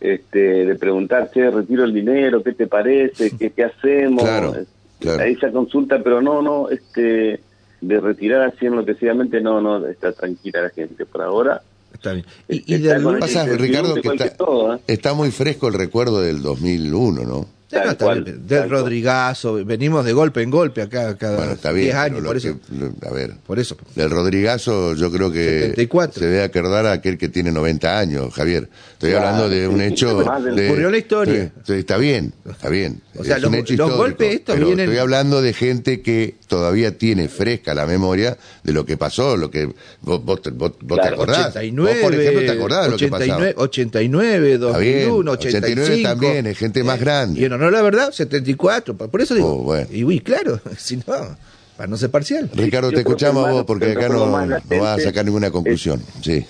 este, 0.00 0.64
de 0.64 0.74
preguntar, 0.76 1.30
che, 1.30 1.50
retiro 1.50 1.84
el 1.84 1.92
dinero, 1.92 2.42
¿qué 2.42 2.52
te 2.52 2.66
parece? 2.66 3.36
¿Qué, 3.36 3.50
qué 3.50 3.64
hacemos? 3.64 4.22
Claro, 4.22 4.54
claro. 4.98 5.22
Hay 5.22 5.34
esa 5.34 5.50
consulta, 5.50 6.00
pero 6.02 6.22
no, 6.22 6.40
no, 6.40 6.70
este, 6.70 7.38
de 7.82 8.00
retirar 8.00 8.40
así 8.40 8.64
enloquecidamente, 8.64 9.42
no, 9.42 9.60
no, 9.60 9.86
está 9.86 10.10
tranquila 10.12 10.62
la 10.62 10.70
gente 10.70 11.04
por 11.04 11.20
ahora. 11.20 11.60
Está 11.94 12.12
bien. 12.12 12.26
Y, 12.48 12.74
y 12.74 12.78
lunes- 12.78 13.24
esa 13.24 13.44
Pasa, 13.44 13.56
Ricardo, 13.56 13.94
que 13.94 14.08
está, 14.08 14.30
todo, 14.36 14.74
¿eh? 14.74 14.80
está 14.86 15.14
muy 15.14 15.30
fresco 15.30 15.68
el 15.68 15.74
recuerdo 15.74 16.20
del 16.20 16.42
2001, 16.42 17.22
¿no? 17.24 17.46
No, 17.74 17.90
está 17.90 18.04
cual, 18.04 18.24
bien, 18.24 18.46
del 18.46 18.58
tal 18.60 18.68
cual. 18.68 18.80
Rodrigazo, 18.80 19.64
venimos 19.64 20.04
de 20.04 20.12
golpe 20.12 20.42
en 20.42 20.50
golpe 20.50 20.82
acá 20.82 21.16
cada 21.16 21.36
Bueno, 21.36 21.52
está 21.52 21.72
bien. 21.72 21.86
10 21.86 21.96
años, 21.96 22.20
por 22.24 22.36
eso, 22.36 22.58
que- 22.68 23.06
a 23.06 23.10
ver, 23.12 23.34
por 23.46 23.58
eso. 23.58 23.76
del 23.94 24.10
Rodrigazo 24.10 24.94
yo 24.94 25.10
creo 25.10 25.30
que 25.30 25.60
74. 25.60 26.20
se 26.20 26.26
debe 26.26 26.42
acordar 26.44 26.86
a 26.86 26.92
aquel 26.92 27.18
que 27.18 27.28
tiene 27.28 27.50
90 27.52 27.98
años, 27.98 28.32
Javier. 28.34 28.68
Estoy 28.92 29.10
Claro, 29.10 29.26
hablando 29.28 29.48
de 29.50 29.68
un 29.68 29.80
hecho... 29.80 30.18
de- 30.54 30.66
Ocurrió 30.68 30.90
la 30.90 30.98
historia. 30.98 31.52
Sí, 31.66 31.72
está 31.74 31.96
bien, 31.98 32.32
está 32.48 32.68
bien. 32.68 33.00
O 33.16 33.24
sea, 33.24 33.36
Es 33.36 33.42
los- 33.42 33.50
un 33.50 33.56
hecho 33.56 33.74
los 33.76 33.96
golpes 33.96 34.34
estos 34.36 34.54
pero 34.54 34.66
vienen- 34.66 34.84
Estoy 34.88 34.98
hablando 34.98 35.42
de 35.42 35.52
gente 35.52 36.00
que 36.02 36.36
todavía 36.46 36.96
tiene 36.96 37.28
fresca 37.28 37.74
la 37.74 37.86
memoria 37.86 38.36
de 38.62 38.72
lo 38.72 38.84
que 38.86 38.96
pasó, 38.96 39.36
lo 39.36 39.50
que 39.50 39.68
vos, 40.02 40.24
vos, 40.24 40.42
te- 40.42 40.50
vos- 40.50 40.72
vos 40.80 40.96
te 40.98 41.02
Claro, 41.02 41.14
acordás. 41.16 41.46
89, 41.48 41.90
vos, 41.92 42.00
por 42.02 42.14
ejemplo, 42.20 42.40
te 42.42 42.50
acordás 42.50 42.84
de 42.84 42.90
lo 42.90 42.96
que 42.96 43.04
89, 43.06 43.46
pasaba. 43.52 43.64
89, 43.64 44.54
Está 44.54 44.78
bien, 44.78 45.08
2001, 45.08 45.30
89 45.32 45.82
85. 45.82 46.08
también, 46.08 46.46
es 46.46 46.58
gente 46.58 46.84
más 46.84 47.00
grande. 47.00 47.40
Y 47.40 47.44
en 47.44 47.52
honor 47.52 47.63
a 47.68 47.70
la 47.70 47.82
verdad, 47.82 48.12
74. 48.12 48.96
Por 48.96 49.20
eso 49.20 49.34
digo. 49.34 49.54
Oh, 49.54 49.62
bueno. 49.62 49.86
Y 49.90 50.04
uy, 50.04 50.20
claro, 50.20 50.60
si 50.76 50.96
no, 50.96 51.04
para 51.76 51.86
no 51.88 51.96
ser 51.96 52.10
parcial. 52.10 52.50
Ricardo, 52.54 52.90
te 52.90 52.98
escuchamos 52.98 53.50
vos 53.50 53.64
porque 53.64 53.92
acá 53.92 54.08
no, 54.08 54.30
vas 54.30 54.62
a 54.72 55.00
sacar 55.00 55.24
ninguna 55.24 55.50
conclusión. 55.50 56.00
Sí, 56.22 56.44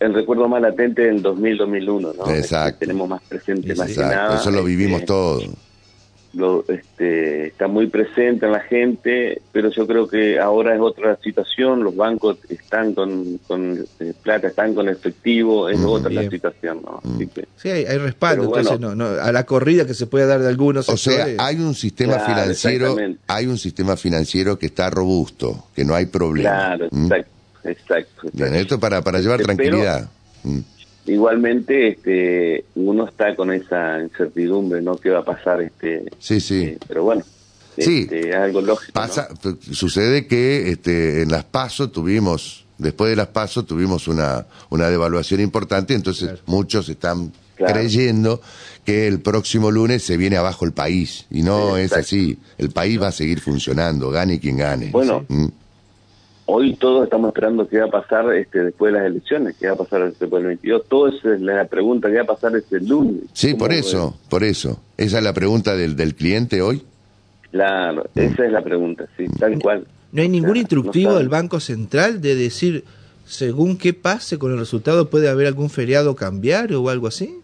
El 0.00 0.14
recuerdo 0.14 0.48
más 0.48 0.62
latente 0.62 1.02
del 1.02 1.22
2000-2001, 1.22 2.14
¿no? 2.16 2.30
Exacto. 2.30 2.68
Este, 2.68 2.86
tenemos 2.86 3.08
más 3.08 3.22
presente, 3.22 3.74
más 3.74 3.90
que 3.90 4.00
nada. 4.00 4.36
Eso 4.36 4.50
lo 4.50 4.64
vivimos 4.64 5.00
este, 5.00 5.06
todo. 5.06 5.40
Lo, 6.34 6.64
este, 6.68 7.48
está 7.48 7.68
muy 7.68 7.86
presente 7.86 8.46
en 8.46 8.52
la 8.52 8.60
gente, 8.60 9.40
pero 9.52 9.70
yo 9.70 9.86
creo 9.86 10.08
que 10.08 10.38
ahora 10.38 10.74
es 10.74 10.80
otra 10.80 11.16
situación, 11.22 11.82
los 11.82 11.96
bancos 11.96 12.38
están 12.48 12.94
con, 12.94 13.38
con 13.46 13.84
eh, 14.00 14.12
plata, 14.22 14.48
están 14.48 14.74
con 14.74 14.88
efectivo, 14.88 15.68
es 15.68 15.80
otra 15.80 16.10
la 16.10 16.28
situación. 16.28 16.80
¿no? 16.82 17.00
Así 17.04 17.26
que, 17.26 17.46
sí, 17.56 17.68
hay, 17.68 17.98
respaldo, 17.98 18.44
entonces 18.44 18.80
no, 18.80 18.94
no, 18.94 19.06
a 19.06 19.32
la 19.32 19.44
corrida 19.44 19.86
que 19.86 19.94
se 19.94 20.06
puede 20.06 20.26
dar 20.26 20.40
de 20.40 20.48
algunos. 20.48 20.88
O 20.88 20.96
sea, 20.96 21.26
hay 21.38 21.56
un 21.56 21.74
sistema 21.74 22.18
financiero, 22.18 22.96
hay 23.26 23.46
un 23.46 23.58
sistema 23.58 23.96
financiero 23.96 24.58
que 24.58 24.66
está 24.66 24.90
robusto, 24.90 25.66
que 25.74 25.84
no 25.84 25.94
hay 25.94 26.06
problema. 26.06 26.50
Claro, 26.50 26.84
exacto, 26.86 27.30
exacto, 27.64 28.22
Bien, 28.32 28.54
esto 28.54 28.78
para, 28.78 29.02
para 29.02 29.20
llevar 29.20 29.40
tranquilidad 29.42 30.08
igualmente 31.06 31.88
este 31.88 32.64
uno 32.74 33.06
está 33.34 33.36
con 33.36 33.52
esa 33.52 34.00
incertidumbre 34.00 34.80
no 34.80 34.96
qué 34.96 35.10
va 35.10 35.20
a 35.20 35.24
pasar 35.24 35.60
este 35.62 36.04
sí 36.18 36.40
sí. 36.40 36.62
eh, 36.62 36.78
pero 36.86 37.04
bueno 37.04 37.22
sí. 37.78 38.02
este, 38.02 38.30
es 38.30 38.36
algo 38.36 38.60
lógico 38.60 38.92
pasa 38.92 39.28
sucede 39.72 40.26
que 40.26 40.70
este 40.70 41.22
en 41.22 41.30
las 41.30 41.44
pasos 41.44 41.92
tuvimos 41.92 42.66
después 42.78 43.10
de 43.10 43.16
las 43.16 43.28
pasos 43.28 43.66
tuvimos 43.66 44.08
una 44.08 44.46
una 44.70 44.88
devaluación 44.88 45.40
importante 45.40 45.94
entonces 45.94 46.40
muchos 46.46 46.88
están 46.88 47.32
creyendo 47.56 48.40
que 48.84 49.06
el 49.06 49.20
próximo 49.20 49.70
lunes 49.70 50.02
se 50.02 50.16
viene 50.16 50.36
abajo 50.36 50.64
el 50.64 50.72
país 50.72 51.26
y 51.30 51.42
no 51.42 51.76
es 51.76 51.92
así. 51.92 52.38
El 52.58 52.70
país 52.70 53.00
va 53.00 53.08
a 53.08 53.12
seguir 53.12 53.40
funcionando 53.40 54.10
gane 54.10 54.40
quien 54.40 54.56
gane. 54.56 54.90
Bueno 54.90 55.24
¿Mm? 55.28 55.46
Hoy 56.46 56.74
todos 56.74 57.04
estamos 57.04 57.28
esperando 57.28 57.66
qué 57.68 57.78
va 57.80 57.86
a 57.86 57.90
pasar 57.90 58.32
este, 58.34 58.64
después 58.64 58.92
de 58.92 58.98
las 58.98 59.08
elecciones, 59.08 59.56
qué 59.58 59.68
va 59.68 59.74
a 59.74 59.76
pasar 59.76 60.04
después 60.04 60.30
del 60.30 60.46
22. 60.46 60.84
Todo 60.88 61.08
es 61.08 61.22
la 61.40 61.64
pregunta, 61.66 62.08
qué 62.08 62.16
va 62.16 62.22
a 62.22 62.26
pasar 62.26 62.56
este 62.56 62.80
lunes. 62.80 63.24
Sí, 63.32 63.54
por 63.54 63.72
eso, 63.72 64.16
por 64.28 64.44
eso. 64.44 64.80
¿Esa 64.96 65.18
es 65.18 65.24
la 65.24 65.32
pregunta 65.32 65.76
del, 65.76 65.96
del 65.96 66.14
cliente 66.14 66.62
hoy? 66.62 66.82
Claro, 67.50 68.04
esa 68.14 68.46
es 68.46 68.52
la 68.52 68.62
pregunta, 68.62 69.06
sí, 69.16 69.26
tal 69.38 69.58
cual. 69.60 69.86
¿No 70.12 70.22
hay 70.22 70.28
ningún 70.28 70.56
instructivo 70.56 71.14
del 71.14 71.28
Banco 71.28 71.60
Central 71.60 72.20
de 72.20 72.34
decir, 72.34 72.84
según 73.26 73.76
qué 73.76 73.94
pase 73.94 74.38
con 74.38 74.52
el 74.52 74.58
resultado, 74.58 75.10
puede 75.10 75.28
haber 75.28 75.46
algún 75.46 75.70
feriado 75.70 76.14
cambiario 76.14 76.82
o 76.82 76.88
algo 76.88 77.06
así? 77.06 77.40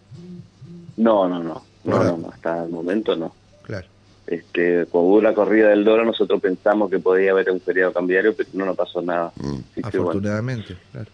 No, 0.97 1.29
no, 1.29 1.43
no, 1.43 1.63
no, 1.85 2.05
no, 2.05 2.17
no 2.17 2.29
hasta 2.29 2.65
el 2.65 2.71
momento 2.71 3.17
no. 3.17 3.33
Claro. 3.63 3.87
Este, 4.31 4.87
cuando 4.87 5.11
hubo 5.11 5.21
la 5.21 5.35
corrida 5.35 5.71
del 5.71 5.85
dólar, 5.85 6.07
nosotros 6.07 6.41
pensamos 6.41 6.89
que 6.89 7.01
podía 7.01 7.33
haber 7.33 7.51
un 7.51 7.61
feriado 7.61 7.93
cambiario, 7.93 8.33
pero 8.33 8.49
no 8.53 8.65
nos 8.65 8.77
pasó 8.77 9.03
nada. 9.03 9.33
Mm. 9.35 9.59
Afortunadamente, 9.83 10.77
claro. 10.93 11.11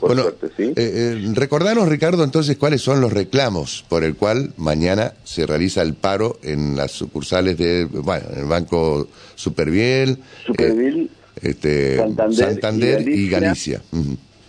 bueno, 0.00 0.24
¿sí? 0.56 0.62
Eh, 0.62 0.72
eh, 0.76 1.32
recordanos, 1.34 1.88
Ricardo, 1.88 2.22
entonces, 2.22 2.56
cuáles 2.56 2.80
son 2.80 3.00
los 3.00 3.12
reclamos 3.12 3.84
por 3.88 4.04
el 4.04 4.14
cual 4.14 4.52
mañana 4.58 5.12
se 5.24 5.44
realiza 5.44 5.82
el 5.82 5.94
paro 5.94 6.38
en 6.44 6.76
las 6.76 6.92
sucursales 6.92 7.58
de, 7.58 7.84
bueno, 7.86 8.26
el 8.36 8.44
Banco 8.44 9.08
Superviel, 9.34 10.18
Superviel 10.46 11.10
eh, 11.42 11.48
este, 11.48 11.96
Santander, 11.96 13.08
y 13.08 13.28
Galicia. 13.28 13.82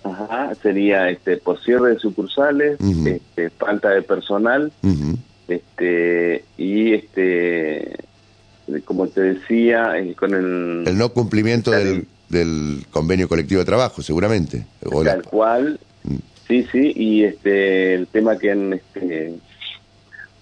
Ajá, 0.03 0.53
sería 0.61 1.09
este, 1.09 1.37
por 1.37 1.59
cierre 1.63 1.95
de 1.95 1.99
sucursales, 1.99 2.77
este, 2.79 3.49
falta 3.49 3.89
de 3.89 4.03
personal, 4.03 4.71
este 5.47 6.45
y 6.57 6.93
este 6.93 7.97
como 8.85 9.07
te 9.07 9.21
decía 9.21 9.97
eh, 9.97 10.15
con 10.15 10.33
el 10.33 10.87
el 10.87 10.97
no 10.97 11.09
cumplimiento 11.09 11.71
del, 11.71 12.07
del 12.29 12.85
convenio 12.91 13.27
colectivo 13.27 13.59
de 13.59 13.65
trabajo 13.65 14.01
seguramente. 14.01 14.65
Tal 15.03 15.23
cual. 15.23 15.79
Mm. 16.03 16.15
sí 16.47 16.67
sí 16.71 16.93
y 16.95 17.23
este 17.23 17.93
el 17.95 18.07
tema 18.07 18.37
que 18.37 18.51
han 18.51 18.73
este 18.73 19.35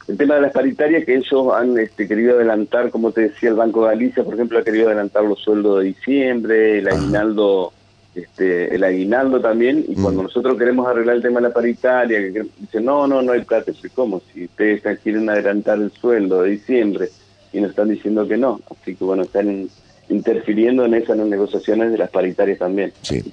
el 0.08 0.17
tema 0.17 0.36
de 0.36 0.41
las 0.41 0.51
paritarias 0.51 1.05
que 1.05 1.15
ellos 1.15 1.53
han 1.53 1.77
este, 1.77 2.08
querido 2.08 2.36
adelantar, 2.36 2.89
como 2.89 3.12
te 3.12 3.22
decía 3.22 3.50
el 3.50 3.55
Banco 3.55 3.84
de 3.84 3.96
Galicia, 3.96 4.24
por 4.24 4.34
ejemplo, 4.34 4.60
ha 4.60 4.63
querido 4.63 4.88
adelantar 4.88 5.24
los 5.24 5.39
sueldos 5.39 5.79
de 5.79 5.86
diciembre, 5.86 6.79
el 6.79 6.88
aguinaldo 6.89 7.72
este, 8.13 8.75
el 8.75 8.84
aguinaldo 8.84 9.39
también, 9.39 9.86
y 9.88 9.96
cuando 9.96 10.22
mm. 10.22 10.25
nosotros 10.25 10.58
queremos 10.58 10.86
arreglar 10.86 11.15
el 11.15 11.22
tema 11.22 11.39
de 11.39 11.48
la 11.48 11.53
paritaria, 11.53 12.20
que 12.20 12.44
dicen, 12.60 12.84
no, 12.84 13.08
no, 13.08 13.22
no 13.22 13.32
hay 13.32 13.41
plata, 13.44 13.72
¿cómo? 13.96 14.22
Si 14.34 14.46
ustedes 14.46 14.82
quieren 15.00 15.30
adelantar 15.30 15.80
el 15.80 15.91
sueldo 15.91 16.41
de 16.41 16.51
diciembre 16.51 17.10
y 17.53 17.62
nos 17.62 17.70
están 17.70 17.89
diciendo 17.89 18.27
que 18.27 18.38
no, 18.38 18.60
así 18.70 18.96
que 18.96 19.03
bueno, 19.06 19.24
están 19.24 19.70
interfiriendo 20.10 20.86
en 20.86 20.96
esas 20.96 21.18
negociaciones 21.18 21.91
de 21.91 21.98
las 21.98 22.10
paritarias 22.10 22.60
también. 22.60 22.91
Sí. 23.01 23.24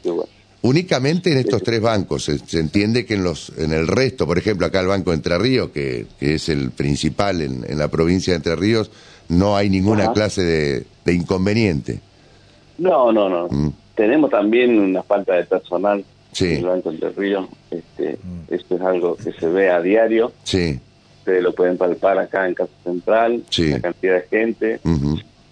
Únicamente 0.63 1.33
en 1.33 1.39
estos 1.39 1.63
tres 1.63 1.81
bancos, 1.81 2.25
se, 2.25 2.59
entiende 2.59 3.05
que 3.05 3.15
en 3.15 3.25
los 3.25 3.53
en 3.59 3.73
el 3.73 3.89
resto, 3.89 4.27
por 4.27 4.39
ejemplo, 4.39 4.67
acá 4.67 4.81
el 4.81 4.87
Banco 4.87 5.13
Entre 5.13 5.37
Ríos, 5.39 5.71
que, 5.71 6.07
es 6.21 6.49
el 6.49 6.71
principal 6.71 7.41
en, 7.41 7.79
la 7.79 7.89
provincia 7.89 8.33
de 8.33 8.37
Entre 8.37 8.55
Ríos, 8.55 8.93
no 9.29 9.57
hay 9.57 9.71
ninguna 9.71 10.13
clase 10.13 10.43
de, 11.05 11.13
inconveniente. 11.13 12.01
No, 12.79 13.11
no, 13.13 13.29
no. 13.29 13.49
Mm 13.49 13.73
tenemos 13.99 14.31
también 14.31 14.79
una 14.79 15.03
falta 15.03 15.35
de 15.35 15.43
personal 15.43 16.05
en 16.41 16.57
el 16.59 16.65
Banco 16.65 16.93
del 16.93 17.15
Río. 17.17 17.49
Este, 17.69 18.17
mm. 18.23 18.55
Esto 18.55 18.77
es 18.77 18.81
algo 18.81 19.17
que 19.17 19.33
se 19.33 19.49
ve 19.49 19.71
a 19.71 19.81
diario. 19.81 20.33
Sí. 20.45 20.79
Ustedes 21.19 21.43
lo 21.43 21.53
pueden 21.53 21.77
palpar 21.77 22.17
acá 22.17 22.47
en 22.47 22.55
Casa 22.55 22.71
Central, 22.85 23.43
la 23.59 23.81
cantidad 23.81 24.15
de 24.15 24.29
gente. 24.29 24.81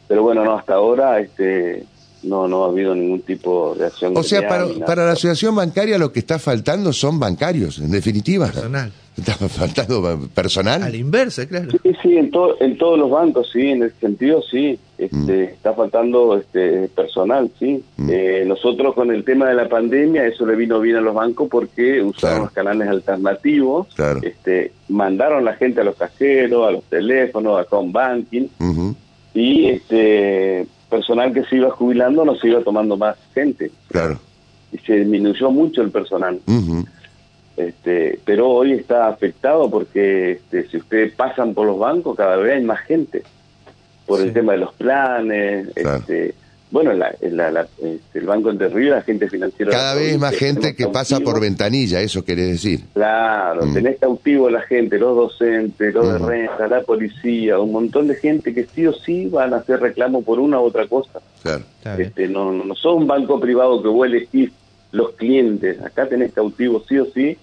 Pero 0.06 0.22
bueno, 0.22 0.44
no 0.44 0.56
hasta 0.56 0.74
ahora 0.74 1.18
este, 1.18 1.84
no 2.26 2.48
no 2.48 2.64
ha 2.64 2.68
habido 2.68 2.94
ningún 2.94 3.20
tipo 3.22 3.74
de 3.78 3.86
acción. 3.86 4.16
O 4.16 4.22
sea, 4.22 4.46
para, 4.46 4.66
para 4.84 5.06
la 5.06 5.12
asociación 5.12 5.54
bancaria 5.54 5.98
lo 5.98 6.12
que 6.12 6.20
está 6.20 6.38
faltando 6.38 6.92
son 6.92 7.18
bancarios, 7.18 7.78
en 7.78 7.90
definitiva. 7.90 8.46
Personal. 8.46 8.92
¿Está 9.16 9.32
faltando 9.48 10.28
personal? 10.34 10.82
A 10.82 10.90
la 10.90 10.96
inversa, 10.96 11.46
claro. 11.46 11.70
Sí, 11.70 11.92
sí, 12.02 12.16
en, 12.18 12.30
en 12.60 12.76
todos 12.76 12.98
los 12.98 13.10
bancos, 13.10 13.48
sí, 13.50 13.68
en 13.68 13.82
ese 13.84 13.98
sentido, 13.98 14.42
sí. 14.42 14.78
Este, 14.98 15.16
mm. 15.16 15.40
Está 15.54 15.72
faltando 15.72 16.36
este 16.36 16.88
personal, 16.88 17.50
sí. 17.58 17.82
Mm. 17.96 18.10
Eh, 18.10 18.44
nosotros 18.46 18.94
con 18.94 19.10
el 19.10 19.24
tema 19.24 19.48
de 19.48 19.54
la 19.54 19.68
pandemia, 19.68 20.26
eso 20.26 20.44
le 20.44 20.54
vino 20.54 20.80
bien 20.80 20.96
a 20.96 21.00
los 21.00 21.14
bancos 21.14 21.48
porque 21.50 22.02
usaron 22.02 22.40
los 22.40 22.50
canales 22.50 22.88
alternativos, 22.88 23.88
este, 24.22 24.72
mandaron 24.88 25.46
la 25.46 25.54
gente 25.54 25.80
a 25.80 25.84
los 25.84 25.96
cajeros, 25.96 26.68
a 26.68 26.72
los 26.72 26.84
teléfonos, 26.84 27.58
a 27.58 27.64
con 27.64 27.92
banking, 27.92 28.48
y 29.32 29.66
este 29.66 30.66
personal 30.88 31.32
que 31.32 31.44
se 31.44 31.56
iba 31.56 31.70
jubilando 31.70 32.24
no 32.24 32.36
se 32.36 32.48
iba 32.48 32.62
tomando 32.62 32.96
más 32.96 33.16
gente. 33.34 33.70
Claro. 33.88 34.18
Y 34.72 34.78
se 34.78 34.96
disminuyó 34.96 35.50
mucho 35.50 35.82
el 35.82 35.90
personal. 35.90 36.40
Este, 37.56 38.18
pero 38.24 38.50
hoy 38.50 38.72
está 38.72 39.08
afectado 39.08 39.70
porque 39.70 40.32
este, 40.32 40.68
si 40.68 40.76
ustedes 40.76 41.14
pasan 41.14 41.54
por 41.54 41.66
los 41.66 41.78
bancos 41.78 42.14
cada 42.14 42.36
vez 42.36 42.56
hay 42.56 42.62
más 42.62 42.80
gente 42.80 43.22
por 44.04 44.20
el 44.20 44.34
tema 44.34 44.52
de 44.52 44.58
los 44.58 44.74
planes 44.74 45.68
este, 45.74 46.34
bueno 46.70 46.92
este, 46.92 48.18
el 48.18 48.26
banco 48.26 48.50
Entre 48.50 48.68
Ríos 48.68 48.96
la 48.96 49.02
gente 49.02 49.28
financiera 49.28 49.70
cada 49.70 49.94
vez 49.94 50.18
más 50.18 50.34
gente 50.34 50.74
que 50.74 50.88
pasa 50.88 51.20
por 51.20 51.40
ventanilla 51.40 52.00
eso 52.00 52.24
quiere 52.24 52.42
decir 52.42 52.80
claro 52.94 53.66
mm. 53.66 53.74
tenés 53.74 53.98
cautivo 53.98 54.50
la 54.50 54.62
gente 54.62 54.98
los 54.98 55.16
docentes 55.16 55.94
los 55.94 56.12
de 56.12 56.18
renta 56.18 56.66
la 56.66 56.82
policía 56.82 57.58
un 57.58 57.72
montón 57.72 58.08
de 58.08 58.16
gente 58.16 58.52
que 58.52 58.66
sí 58.74 58.86
o 58.86 58.92
sí 58.92 59.26
van 59.26 59.54
a 59.54 59.58
hacer 59.58 59.80
reclamo 59.80 60.22
por 60.22 60.38
una 60.40 60.60
u 60.60 60.64
otra 60.64 60.86
cosa 60.86 61.20
claro. 61.42 61.64
este, 61.98 62.28
no, 62.28 62.52
no, 62.52 62.74
son 62.74 63.02
un 63.02 63.06
banco 63.06 63.38
privado 63.40 63.82
que 63.82 63.88
vos 63.88 64.06
elegís 64.06 64.50
los 64.92 65.12
clientes 65.12 65.80
acá 65.82 66.08
tenés 66.08 66.32
cautivo 66.32 66.82
sí 66.88 66.98
o 66.98 67.06
sí 67.06 67.36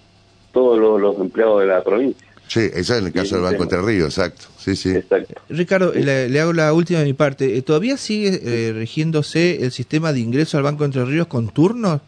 todos 0.54 1.00
los, 1.00 1.18
empleados 1.18 1.60
de 1.60 1.66
la 1.66 1.82
provincia. 1.82 2.23
Sí, 2.48 2.60
eso 2.60 2.94
es 2.94 3.00
en 3.00 3.06
el 3.06 3.12
caso 3.12 3.36
del 3.36 3.44
Banco 3.44 3.62
Entre 3.62 3.80
Ríos, 3.80 4.18
exacto. 4.18 4.46
Sí, 4.58 4.76
sí. 4.76 4.90
Exacto. 4.90 5.40
Ricardo, 5.48 5.92
le, 5.92 6.40
hago 6.40 6.52
la 6.52 6.72
última 6.72 7.00
de 7.00 7.06
mi 7.06 7.14
parte. 7.14 7.56
Eh, 7.56 7.62
¿Todavía 7.62 7.96
sigue 7.96 8.40
eh, 8.42 8.72
regiéndose 8.72 9.64
el 9.64 9.72
sistema 9.72 10.12
de 10.12 10.20
ingreso 10.20 10.56
al 10.56 10.62
Banco 10.62 10.84
Entre 10.84 11.04
Ríos 11.04 11.26
con 11.26 11.48
turnos? 11.48 12.00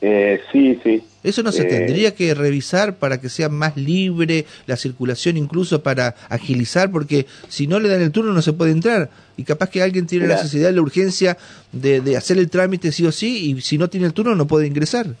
Eh, 0.00 0.40
sí, 0.50 0.78
sí. 0.82 1.02
¿Eso 1.22 1.44
no 1.44 1.52
se 1.52 1.64
tendría 1.64 2.12
que 2.16 2.34
revisar 2.34 2.96
para 2.96 3.20
que 3.20 3.28
sea 3.28 3.48
más 3.48 3.76
libre 3.76 4.44
la 4.66 4.76
circulación, 4.76 5.36
incluso 5.36 5.80
para 5.80 6.16
agilizar? 6.28 6.90
Porque 6.90 7.26
si 7.48 7.68
no 7.68 7.78
le 7.78 7.88
dan 7.88 8.02
el 8.02 8.10
turno 8.10 8.32
no 8.32 8.42
se 8.42 8.52
puede 8.52 8.72
entrar. 8.72 9.10
Y 9.36 9.44
capaz 9.44 9.70
que 9.70 9.80
alguien 9.80 10.06
tiene 10.06 10.26
la 10.26 10.34
necesidad, 10.34 10.72
la 10.72 10.82
urgencia 10.82 11.38
de, 11.70 12.00
de 12.00 12.16
hacer 12.16 12.38
el 12.38 12.50
trámite 12.50 12.90
sí 12.90 13.06
o 13.06 13.12
sí, 13.12 13.50
y 13.50 13.60
si 13.60 13.78
no 13.78 13.88
tiene 13.88 14.06
el 14.06 14.12
turno 14.12 14.34
no 14.34 14.48
puede 14.48 14.66
ingresar. 14.66 15.14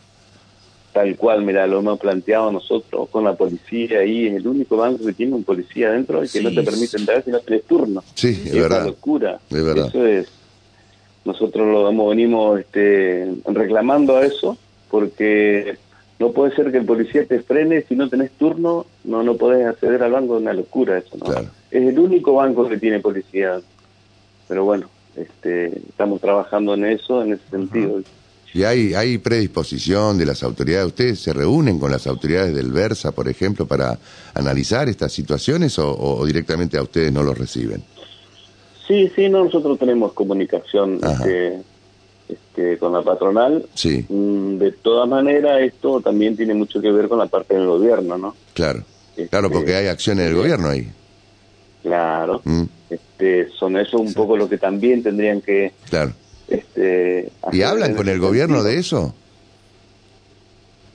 Tal 0.92 1.16
cual, 1.16 1.42
mira, 1.42 1.66
lo 1.66 1.78
hemos 1.78 1.98
planteado 1.98 2.52
nosotros 2.52 3.08
con 3.08 3.24
la 3.24 3.34
policía 3.34 4.00
ahí, 4.00 4.26
es 4.26 4.34
el 4.34 4.46
único 4.46 4.76
banco 4.76 5.06
que 5.06 5.14
tiene 5.14 5.34
un 5.34 5.42
policía 5.42 5.88
adentro 5.88 6.22
y 6.22 6.28
que 6.28 6.42
no 6.42 6.50
te 6.50 6.62
permite 6.62 6.98
entrar 6.98 7.24
si 7.24 7.30
no 7.30 7.40
tienes 7.40 7.64
turno. 7.64 8.04
Sí, 8.14 8.42
es, 8.44 8.52
verdad. 8.52 8.82
Una 8.82 8.86
locura. 8.88 9.40
Es 9.48 9.64
verdad. 9.64 9.86
Eso 9.88 10.06
es. 10.06 10.28
Nosotros 11.24 11.66
lo 11.66 11.88
hemos, 11.88 12.10
venimos 12.10 12.60
este, 12.60 13.32
reclamando 13.46 14.16
a 14.16 14.26
eso 14.26 14.58
porque 14.90 15.78
no 16.18 16.30
puede 16.32 16.54
ser 16.54 16.70
que 16.70 16.78
el 16.78 16.84
policía 16.84 17.26
te 17.26 17.40
frene 17.40 17.82
si 17.82 17.96
no 17.96 18.08
tenés 18.08 18.30
turno, 18.32 18.86
no 19.04 19.22
no 19.22 19.36
podés 19.36 19.66
acceder 19.66 20.02
al 20.02 20.12
banco, 20.12 20.36
es 20.36 20.42
una 20.42 20.52
locura 20.52 20.98
eso, 20.98 21.16
¿no? 21.16 21.32
Es 21.70 21.88
el 21.88 21.98
único 21.98 22.34
banco 22.34 22.68
que 22.68 22.76
tiene 22.76 23.00
policía. 23.00 23.60
Pero 24.46 24.64
bueno, 24.64 24.88
este, 25.16 25.66
estamos 25.88 26.20
trabajando 26.20 26.74
en 26.74 26.84
eso, 26.84 27.22
en 27.22 27.32
ese 27.32 27.48
sentido. 27.50 28.02
¿Y 28.54 28.64
hay, 28.64 28.92
hay 28.94 29.16
predisposición 29.18 30.18
de 30.18 30.26
las 30.26 30.42
autoridades? 30.42 30.86
¿Ustedes 30.88 31.20
se 31.20 31.32
reúnen 31.32 31.78
con 31.78 31.90
las 31.90 32.06
autoridades 32.06 32.54
del 32.54 32.70
Versa, 32.70 33.12
por 33.12 33.28
ejemplo, 33.28 33.66
para 33.66 33.98
analizar 34.34 34.88
estas 34.88 35.10
situaciones 35.12 35.78
o, 35.78 35.96
o 35.98 36.26
directamente 36.26 36.76
a 36.76 36.82
ustedes 36.82 37.12
no 37.12 37.22
los 37.22 37.36
reciben? 37.38 37.82
Sí, 38.86 39.10
sí, 39.16 39.28
no, 39.30 39.44
nosotros 39.44 39.78
tenemos 39.78 40.12
comunicación 40.12 41.00
este, 41.02 41.62
este, 42.28 42.76
con 42.78 42.92
la 42.92 43.00
patronal. 43.02 43.64
Sí. 43.74 44.04
Mm, 44.08 44.58
De 44.58 44.72
todas 44.72 45.08
maneras, 45.08 45.60
esto 45.62 46.00
también 46.02 46.36
tiene 46.36 46.52
mucho 46.52 46.80
que 46.80 46.90
ver 46.92 47.08
con 47.08 47.18
la 47.18 47.26
parte 47.26 47.54
del 47.54 47.66
gobierno, 47.66 48.18
¿no? 48.18 48.36
Claro. 48.52 48.82
Este, 49.16 49.28
Claro, 49.28 49.50
porque 49.50 49.74
hay 49.74 49.86
acciones 49.86 50.26
del 50.26 50.34
gobierno 50.34 50.68
ahí. 50.68 50.90
Claro. 51.82 52.42
Mm, 52.44 52.62
Este, 52.90 53.48
son 53.58 53.78
eso 53.78 53.98
un 53.98 54.12
poco 54.12 54.36
lo 54.36 54.46
que 54.48 54.58
también 54.58 55.02
tendrían 55.02 55.40
que... 55.40 55.72
claro. 55.88 56.12
Este, 56.56 57.30
¿Y 57.52 57.62
hablan 57.62 57.94
con 57.94 58.08
el 58.08 58.18
gobierno 58.20 58.62
de 58.62 58.78
eso? 58.78 59.14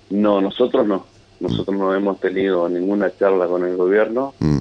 No, 0.10 0.42
nosotros 0.42 0.88
no. 0.88 1.06
Nosotros 1.40 1.78
no 1.78 1.94
hemos 1.94 2.20
tenido 2.20 2.68
ninguna 2.70 3.12
charla 3.18 3.48
con 3.48 3.64
el 3.66 3.76
gobierno. 3.76 4.34
Mm, 4.40 4.60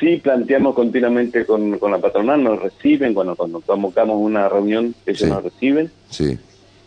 Sí, 0.00 0.16
planteamos 0.16 0.74
continuamente 0.74 1.46
con, 1.46 1.78
con 1.78 1.92
la 1.92 1.98
patronal, 1.98 2.42
nos 2.42 2.60
reciben, 2.60 3.14
cuando, 3.14 3.36
cuando 3.36 3.60
convocamos 3.60 4.16
una 4.18 4.48
reunión, 4.48 4.92
ellos 5.06 5.20
Sí. 5.20 5.26
nos 5.26 5.44
reciben, 5.44 5.92
sí. 6.10 6.36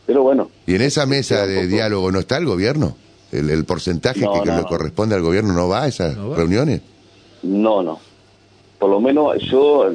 pero 0.06 0.22
bueno, 0.24 0.50
¿Y 0.68 0.76
en 0.76 0.82
esa 0.82 1.06
mesa 1.06 1.48
de 1.48 1.56
poco. 1.62 1.68
diálogo 1.68 2.12
no 2.12 2.20
está 2.20 2.36
el 2.36 2.46
gobierno? 2.46 2.98
¿El, 3.32 3.50
el 3.52 3.64
porcentaje 3.64 4.20
No, 4.20 4.34
que, 4.34 4.40
que 4.42 4.46
no, 4.48 4.56
le 4.58 4.62
no. 4.64 4.68
corresponde 4.68 5.16
al 5.16 5.22
gobierno 5.22 5.54
no 5.54 5.70
va 5.70 5.84
a 5.84 5.88
esas 5.88 6.18
No 6.18 6.32
va. 6.32 6.36
reuniones? 6.36 6.82
no, 7.44 7.82
no. 7.82 8.00
Por 8.80 8.90
lo 8.90 9.00
menos 9.00 9.38
yo, 9.50 9.94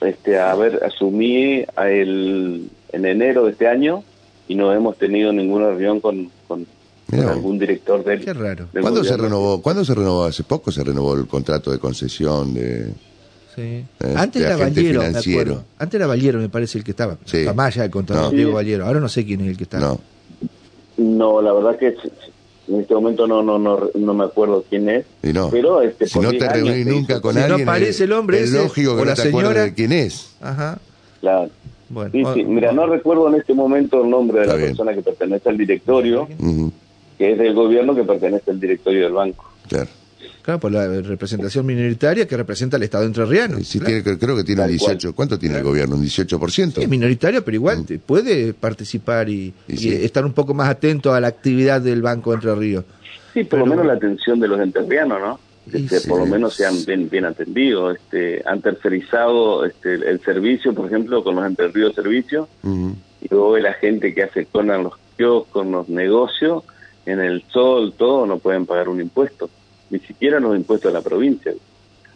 este, 0.00 0.38
a 0.40 0.52
ver, 0.56 0.82
asumí 0.84 1.64
a 1.76 1.88
el, 1.88 2.68
en 2.92 3.04
enero 3.06 3.44
de 3.44 3.52
este 3.52 3.66
año 3.68 4.02
y 4.48 4.54
no 4.54 4.72
hemos 4.72 4.96
tenido 4.96 5.32
ninguna 5.32 5.68
reunión 5.68 6.00
con, 6.00 6.30
con, 6.46 6.60
Mirá 7.08 7.22
con 7.24 7.26
vos. 7.26 7.30
algún 7.36 7.58
director 7.58 8.04
del, 8.04 8.24
Qué 8.24 8.32
raro. 8.32 8.66
del 8.72 8.82
¿Cuándo 8.82 9.04
se 9.04 9.16
renovó? 9.16 9.60
¿Cuándo 9.62 9.84
se 9.84 9.94
renovó? 9.94 10.24
Hace 10.24 10.42
poco 10.44 10.72
se 10.72 10.82
renovó 10.84 11.14
el 11.14 11.26
contrato 11.26 11.70
de 11.70 11.78
concesión 11.78 12.54
de... 12.54 12.92
Sí. 13.54 13.62
Eh, 14.00 14.14
Antes 14.16 14.42
era 14.42 14.56
me 14.56 14.64
acuerdo. 15.18 15.64
Antes 15.78 15.98
era 15.98 16.06
Vallero, 16.06 16.38
me 16.38 16.48
parece 16.48 16.78
el 16.78 16.84
que 16.84 16.92
estaba. 16.92 17.18
Sí. 17.24 17.38
Está 17.38 17.52
más 17.54 17.74
allá 17.74 17.82
del 17.82 17.90
contador 17.90 18.24
No. 18.24 18.30
Diego 18.30 18.50
Sí. 18.50 18.54
Vallero. 18.54 18.86
Ahora 18.86 19.00
no 19.00 19.08
sé 19.08 19.24
quién 19.26 19.40
es 19.40 19.48
el 19.48 19.56
que 19.56 19.64
está. 19.64 19.78
No. 19.80 20.00
No, 20.96 21.42
la 21.42 21.52
verdad 21.52 21.76
que 21.78 21.88
en 22.68 22.80
este 22.80 22.94
momento 22.94 23.26
no 23.26 23.42
no 23.42 23.58
no, 23.58 23.88
no 23.94 24.14
me 24.14 24.24
acuerdo 24.24 24.64
quién 24.68 24.88
es, 24.88 25.06
Y 25.22 25.32
no. 25.32 25.48
pero 25.50 25.80
este, 25.80 26.06
si 26.06 26.18
no 26.20 26.30
10 26.30 26.42
te 26.42 26.48
reunís 26.52 26.86
nunca 26.86 27.20
con 27.20 27.32
Si 27.34 27.38
no 27.40 27.44
alguien, 27.46 27.68
aparece 27.68 28.04
el 28.04 28.12
hombre 28.12 28.40
es 28.40 28.50
ese, 28.50 28.62
lógico 28.62 28.94
que 28.96 29.02
o 29.02 29.04
no 29.04 29.10
la 29.10 29.14
te 29.54 29.60
de 29.60 29.74
quién 29.74 29.92
es. 29.92 30.32
Ajá. 30.40 30.78
Claro. 31.20 31.50
Bueno. 31.90 32.10
Sí, 32.12 32.22
sí. 32.34 32.44
Mira, 32.44 32.72
no 32.72 32.86
recuerdo 32.86 33.28
en 33.28 33.36
este 33.36 33.54
momento 33.54 34.02
el 34.04 34.10
nombre 34.10 34.38
de 34.38 34.42
Está 34.44 34.52
la 34.54 34.58
bien. 34.58 34.68
persona 34.70 34.94
que 34.94 35.02
pertenece 35.02 35.48
al 35.48 35.56
directorio, 35.56 36.28
que 37.18 37.32
es 37.32 37.38
del 37.38 37.54
gobierno 37.54 37.94
que 37.94 38.04
pertenece 38.04 38.50
al 38.50 38.60
directorio 38.60 39.04
del 39.04 39.12
banco. 39.12 39.44
Claro. 39.68 39.88
Claro, 40.42 40.60
por 40.60 40.72
la 40.72 40.86
representación 41.02 41.66
minoritaria 41.66 42.26
que 42.26 42.34
representa 42.36 42.78
al 42.78 42.82
Estado 42.82 43.04
entrerriano. 43.04 43.58
Si 43.60 43.78
Claro. 43.78 44.02
tiene, 44.02 44.18
creo 44.18 44.34
que 44.36 44.44
tiene 44.44 44.60
cual. 44.62 44.70
18. 44.70 45.14
¿Cuánto 45.14 45.38
tiene 45.38 45.58
el 45.58 45.62
gobierno? 45.62 45.96
¿Un 45.96 46.02
18%? 46.02 46.78
Es 46.80 46.88
minoritario, 46.88 47.44
pero 47.44 47.54
igual 47.54 47.84
te- 47.84 47.98
puede 47.98 48.54
participar 48.54 49.28
y, 49.28 49.52
Y 49.68 49.74
y 49.74 49.76
sí. 49.76 49.92
estar 49.92 50.24
un 50.24 50.32
poco 50.32 50.54
más 50.54 50.68
atento 50.70 51.12
a 51.12 51.20
la 51.20 51.28
actividad 51.28 51.82
del 51.82 52.00
Banco 52.00 52.32
Entre 52.32 52.54
Ríos. 52.54 52.84
Sí, 53.34 53.44
por 53.44 53.58
lo 53.58 53.66
menos 53.66 53.84
la 53.84 53.92
atención 53.94 54.40
de 54.40 54.48
los 54.48 54.58
enterrianos, 54.60 55.20
¿no? 55.20 55.38
Este, 55.72 56.00
sí. 56.00 56.08
por 56.08 56.20
lo 56.20 56.26
menos 56.26 56.54
sean 56.54 56.74
bien, 56.86 57.08
bien 57.08 57.24
atendidos. 57.24 57.96
Este, 57.96 58.42
han 58.46 58.60
tercerizado 58.60 59.64
este, 59.64 59.94
el 59.94 60.20
servicio, 60.20 60.74
por 60.74 60.86
ejemplo, 60.86 61.22
con 61.22 61.36
los 61.36 61.46
Entre 61.46 61.68
Ríos 61.68 61.94
Servicios, 61.94 62.48
y 62.64 63.28
luego 63.30 63.58
la 63.58 63.74
gente 63.74 64.14
que 64.14 64.22
hace 64.22 64.46
cola 64.46 64.76
en 64.76 64.84
los 64.84 64.94
kioscos, 65.16 65.66
los 65.66 65.88
negocios, 65.88 66.64
en 67.06 67.20
el 67.20 67.42
sol, 67.48 67.94
todo, 67.96 68.26
no 68.26 68.38
pueden 68.38 68.66
pagar 68.66 68.88
un 68.88 69.00
impuesto, 69.00 69.50
ni 69.90 69.98
siquiera 69.98 70.40
los 70.40 70.56
impuestos 70.56 70.92
de 70.92 70.98
la 70.98 71.04
provincia. 71.04 71.52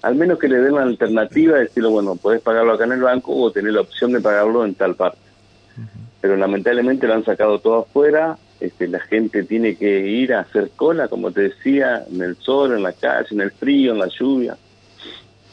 Al 0.02 0.16
menos 0.16 0.38
que 0.38 0.48
le 0.48 0.58
den 0.58 0.74
la 0.74 0.82
alternativa 0.82 1.56
de 1.56 1.64
decirlo, 1.64 1.90
bueno, 1.90 2.16
podés 2.16 2.40
pagarlo 2.40 2.72
acá 2.72 2.84
en 2.84 2.92
el 2.92 3.02
banco 3.02 3.34
o 3.36 3.52
tener 3.52 3.72
la 3.72 3.82
opción 3.82 4.12
de 4.12 4.20
pagarlo 4.20 4.64
en 4.64 4.74
tal 4.74 4.96
parte. 4.96 5.18
Pero 6.20 6.36
lamentablemente 6.36 7.06
lo 7.06 7.14
han 7.14 7.24
sacado 7.24 7.58
todo 7.58 7.80
afuera, 7.80 8.36
este, 8.62 8.86
la 8.88 9.00
gente 9.00 9.42
tiene 9.44 9.74
que 9.76 10.06
ir 10.08 10.32
a 10.34 10.40
hacer 10.40 10.70
cola, 10.76 11.08
como 11.08 11.30
te 11.32 11.42
decía, 11.42 12.04
en 12.10 12.22
el 12.22 12.36
sol, 12.36 12.72
en 12.76 12.82
la 12.82 12.92
calle, 12.92 13.28
en 13.32 13.40
el 13.40 13.50
frío, 13.50 13.92
en 13.92 13.98
la 13.98 14.08
lluvia. 14.08 14.56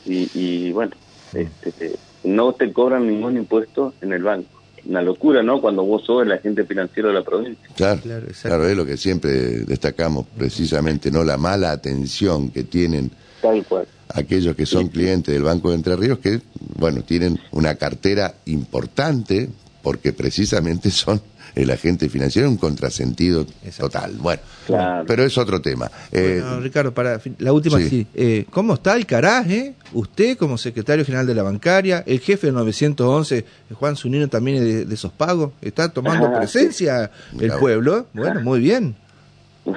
Y, 0.06 0.30
y 0.34 0.72
bueno, 0.72 0.92
este, 1.34 1.96
no 2.24 2.54
te 2.54 2.72
cobran 2.72 3.08
ningún 3.08 3.38
impuesto 3.38 3.94
en 4.02 4.14
el 4.14 4.24
banco. 4.24 4.50
Una 4.86 5.02
locura, 5.02 5.44
¿no? 5.44 5.60
Cuando 5.60 5.84
vos 5.84 6.06
sos 6.06 6.24
el 6.24 6.32
agente 6.32 6.64
financiero 6.66 7.10
de 7.10 7.16
la 7.16 7.24
provincia. 7.24 7.68
Claro, 7.76 8.02
Claro, 8.42 8.68
es 8.68 8.78
lo 8.78 8.86
que 8.86 8.96
siempre 8.98 9.32
destacamos, 9.66 10.26
precisamente, 10.38 11.12
¿no? 11.12 11.24
La 11.24 11.38
mala 11.38 11.72
atención 11.72 12.50
que 12.50 12.64
tienen 12.64 13.12
Tal 13.42 13.64
cual. 13.66 13.86
aquellos 14.10 14.56
que 14.56 14.66
son 14.66 14.88
clientes 14.88 15.34
del 15.34 15.44
Banco 15.44 15.70
de 15.70 15.76
Entre 15.76 15.96
Ríos, 15.96 16.20
que, 16.20 16.42
bueno, 16.78 17.02
tienen 17.04 17.40
una 17.52 17.76
cartera 17.76 18.36
importante, 18.46 19.50
porque 19.84 20.14
precisamente 20.14 20.92
son 20.92 21.22
el 21.56 21.70
agente 21.72 22.10
financiero, 22.10 22.50
un 22.50 22.58
contrasentido 22.58 23.42
Exacto. 23.64 23.90
total. 23.90 24.14
Bueno, 24.20 24.42
Claro. 24.68 25.06
pero 25.08 25.24
es 25.24 25.38
otro 25.38 25.62
tema. 25.62 25.90
Eh, 26.12 26.40
Bueno, 26.42 26.60
Ricardo, 26.62 26.94
para 26.94 27.20
fin- 27.20 27.36
la 27.40 27.54
última 27.54 27.78
sí. 27.80 27.90
sí. 27.90 28.08
Eh, 28.14 28.46
¿Cómo 28.50 28.76
está 28.76 28.96
el 28.96 29.06
caraje? 29.06 29.74
Usted 29.94 30.38
como 30.38 30.58
secretario 30.58 31.04
general 31.06 31.26
de 31.28 31.34
la 31.36 31.44
bancaria, 31.44 32.04
el 32.06 32.20
jefe 32.20 32.48
de 32.48 32.54
911, 32.54 33.46
Juan 33.74 33.96
Zunino 33.96 34.28
también 34.28 34.58
es 34.58 34.64
de, 34.64 34.86
de 34.86 34.94
esos 34.96 35.12
pagos, 35.12 35.52
está 35.62 35.90
tomando 35.90 36.28
Ajá, 36.28 36.38
presencia 36.40 37.12
el 37.34 37.38
Mirá 37.40 37.54
vos. 37.56 37.60
pueblo. 37.62 38.06
Bueno, 38.14 38.42
muy 38.42 38.60
bien. 38.60 38.96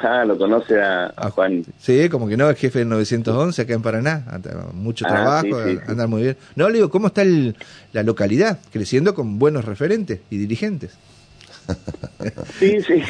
Ah, 0.03 0.25
lo 0.25 0.39
conoce 0.39 0.81
a, 0.81 1.13
a 1.17 1.31
Juan. 1.31 1.65
Sí, 1.79 2.09
como 2.09 2.27
que 2.27 2.37
no, 2.37 2.49
el 2.49 2.57
jefe 2.57 2.79
del 2.79 2.89
911 2.89 3.61
acá 3.63 3.75
en 3.75 3.83
Paraná. 3.83 4.25
Anda- 4.31 4.69
Mucho 4.73 5.05
Ah, 5.07 5.09
trabajo, 5.11 5.65
sí, 5.67 5.73
sí. 5.75 5.79
andar 5.87 6.09
muy 6.09 6.23
bien. 6.23 6.37
No, 6.57 6.69
le 6.71 6.77
digo, 6.77 6.89
¿cómo 6.89 7.09
está 7.09 7.23
el- 7.23 7.57
la 7.93 8.03
localidad? 8.03 8.59
Creciendo 8.73 9.15
con 9.15 9.39
buenos 9.39 9.65
referentes 9.67 10.21
y 10.31 10.39
dirigentes. 10.39 10.93
Sí, 12.59 12.81
sí. 12.83 13.03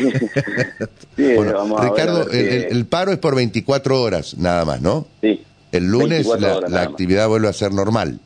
Sí, 1.17 1.35
bueno, 1.37 1.53
vamos 1.55 1.81
a 1.81 1.83
ver, 1.85 1.91
a 1.91 1.95
Ricardo, 1.95 2.25
ver 2.27 2.69
el, 2.71 2.87
paro 2.87 3.13
es 3.13 3.19
por 3.19 3.35
24 3.37 4.01
horas, 4.01 4.37
nada 4.39 4.65
más, 4.65 4.81
¿no? 4.81 5.07
Sí. 5.21 5.43
El 5.71 5.87
lunes 5.91 6.27
24 6.29 6.69
la, 6.69 6.83
actividad 6.83 7.29
vuelve 7.29 7.49
a 7.49 7.53
ser 7.53 7.73
normal. 7.73 8.19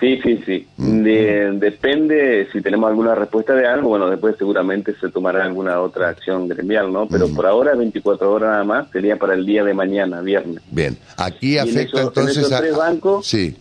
Sí, 0.00 0.18
sí, 0.24 0.42
sí. 0.44 0.66
Mm. 0.78 1.02
De- 1.04 1.50
depende 1.60 2.48
si 2.52 2.60
tenemos 2.60 2.90
alguna 2.90 3.14
respuesta 3.14 3.54
de 3.54 3.66
algo, 3.68 3.90
bueno, 3.90 4.10
después 4.10 4.34
seguramente 4.36 4.96
se 5.00 5.08
tomará 5.10 5.44
alguna 5.44 5.80
otra 5.80 6.08
acción 6.08 6.48
gremial, 6.48 6.92
¿no? 6.92 7.06
Pero 7.06 7.28
Mm. 7.28 7.34
por 7.36 7.46
ahora 7.46 7.74
24 7.76 8.32
horas 8.32 8.50
nada 8.50 8.64
más, 8.64 8.90
sería 8.90 9.16
para 9.16 9.34
el 9.34 9.46
día 9.46 9.62
de 9.62 9.74
mañana, 9.74 10.20
viernes. 10.20 10.60
Bien, 10.72 10.98
aquí 11.16 11.56
en 11.56 11.68
afecta 11.68 11.82
esos- 11.82 12.00
en 12.00 12.06
entonces 12.08 12.36
esos 12.38 12.52
a... 12.52 12.58
tres 12.58 12.76
bancos? 12.76 13.26
Sí, 13.28 13.56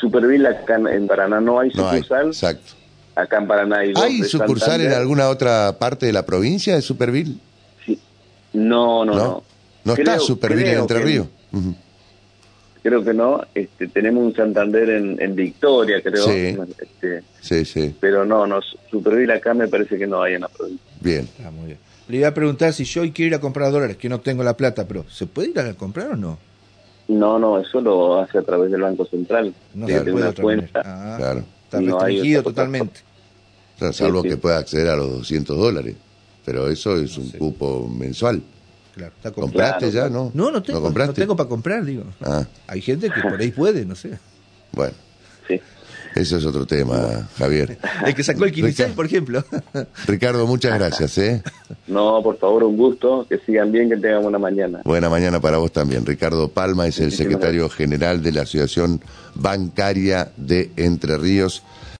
Superville 0.00 0.48
en- 0.68 0.86
en 0.86 1.06
Paraná 1.08 1.40
no 1.40 1.58
hay 1.58 1.70
no 1.74 1.88
hay, 1.88 1.98
sucursal, 2.02 2.26
exacto. 2.28 2.72
Acá 3.14 3.38
en 3.38 3.46
Paraná 3.46 3.78
hay 3.78 3.92
dos 3.92 4.02
¿Hay 4.02 4.20
de 4.22 4.28
sucursal 4.28 4.80
en 4.80 4.92
alguna 4.92 5.28
otra 5.28 5.76
parte 5.78 6.06
de 6.06 6.12
la 6.12 6.24
provincia 6.24 6.74
de 6.74 6.82
Superville? 6.82 7.36
Sí. 7.84 7.98
No, 8.52 9.04
no, 9.04 9.14
no. 9.14 9.42
¿No 9.84 9.92
está 9.94 10.14
Creo- 10.14 10.20
Superville 10.20 10.72
en 10.72 10.78
Entre 10.80 10.98
Ríos? 11.00 11.26
Creo 12.82 13.04
que 13.04 13.14
no. 13.14 13.40
Este, 13.54 13.86
tenemos 13.88 14.24
un 14.24 14.34
Santander 14.34 14.90
en, 14.90 15.20
en 15.22 15.36
Victoria, 15.36 16.00
creo. 16.02 16.24
Sí. 16.24 16.56
Este, 16.80 17.22
Sí, 17.40 17.64
sí, 17.64 17.94
pero 18.00 18.24
no, 18.24 18.46
no, 18.46 18.60
Superville 18.90 19.32
acá 19.34 19.54
me 19.54 19.68
parece 19.68 19.96
que 19.98 20.06
no 20.06 20.22
hay 20.22 20.34
en 20.34 20.40
la 20.42 20.48
provincia. 20.48 20.84
bien. 21.00 21.28
Ah, 21.44 21.50
muy 21.50 21.66
bien. 21.66 21.78
Le 22.08 22.18
iba 22.18 22.28
a 22.28 22.34
preguntar 22.34 22.72
si 22.72 22.84
yo 22.84 23.02
hoy 23.02 23.12
quiero 23.12 23.28
ir 23.28 23.34
a 23.36 23.40
comprar 23.40 23.70
dólares, 23.70 23.96
que 23.96 24.08
no 24.08 24.20
tengo 24.20 24.42
la 24.42 24.56
plata, 24.56 24.86
pero 24.88 25.04
¿se 25.08 25.26
puede 25.26 25.50
ir 25.50 25.58
a 25.60 25.74
comprar 25.74 26.08
o 26.12 26.16
no? 26.16 26.38
No, 27.08 27.38
no, 27.38 27.58
eso 27.60 27.80
lo 27.80 28.20
hace 28.20 28.38
a 28.38 28.42
través 28.42 28.70
del 28.72 28.80
Banco 28.82 29.04
Central. 29.06 29.54
No 29.74 29.86
puede 29.86 30.04
de 30.04 30.12
una 30.12 30.32
cuenta. 30.32 30.82
Ah, 30.84 31.14
Claro. 31.18 31.44
Está 31.78 31.80
No 31.80 31.98
restringido 32.00 32.42
totalmente. 32.42 33.00
O 33.76 33.78
sea, 33.78 33.92
salvo 33.92 34.22
Sí, 34.22 34.28
sí. 34.28 34.34
que 34.34 34.40
pueda 34.40 34.58
acceder 34.58 34.88
a 34.88 34.96
los 34.96 35.10
200 35.10 35.56
dólares. 35.56 35.94
Pero 36.44 36.68
eso 36.68 36.96
es 36.96 37.16
un 37.18 37.30
cupo 37.30 37.88
mensual. 37.88 38.42
Claro, 38.94 39.12
está 39.16 39.30
comprado. 39.30 39.72
¿Compraste 39.78 39.90
Claro. 39.90 40.08
ya? 40.08 40.12
No, 40.14 40.30
No, 40.34 40.50
no 40.50 40.62
tengo, 40.62 40.80
no 40.80 40.84
compraste? 40.84 41.20
tengo 41.22 41.34
para 41.36 41.48
comprar, 41.48 41.84
digo. 41.84 42.04
Ah, 42.20 42.44
Hay 42.66 42.80
gente 42.82 43.08
que 43.10 43.20
por 43.22 43.40
ahí 43.40 43.50
puede, 43.50 43.84
no 43.86 43.94
sé. 43.94 44.18
bueno, 44.72 44.94
Sí. 45.48 45.60
Eso 46.14 46.36
es 46.38 46.44
otro 46.44 46.66
tema, 46.66 47.28
Javier. 47.38 47.78
El 48.04 48.14
que 48.14 48.22
sacó 48.22 48.44
el 48.44 48.52
15, 48.52 48.70
Ricardo. 48.70 48.94
por 48.94 49.06
ejemplo. 49.06 49.44
Ricardo, 50.06 50.46
muchas 50.46 50.78
gracias. 50.78 51.18
¿eh? 51.18 51.42
No, 51.86 52.22
por 52.22 52.38
favor, 52.38 52.64
un 52.64 52.76
gusto. 52.76 53.26
Que 53.28 53.38
sigan 53.38 53.72
bien, 53.72 53.88
que 53.88 53.96
tengan 53.96 54.22
buena 54.22 54.38
mañana. 54.38 54.80
Buena 54.84 55.08
mañana 55.08 55.40
para 55.40 55.58
vos 55.58 55.72
también. 55.72 56.04
Ricardo 56.06 56.48
Palma 56.48 56.86
es 56.86 57.00
el 57.00 57.12
secretario 57.12 57.68
general 57.68 58.22
de 58.22 58.32
la 58.32 58.42
Asociación 58.42 59.00
Bancaria 59.34 60.32
de 60.36 60.70
Entre 60.76 61.16
Ríos. 61.18 61.62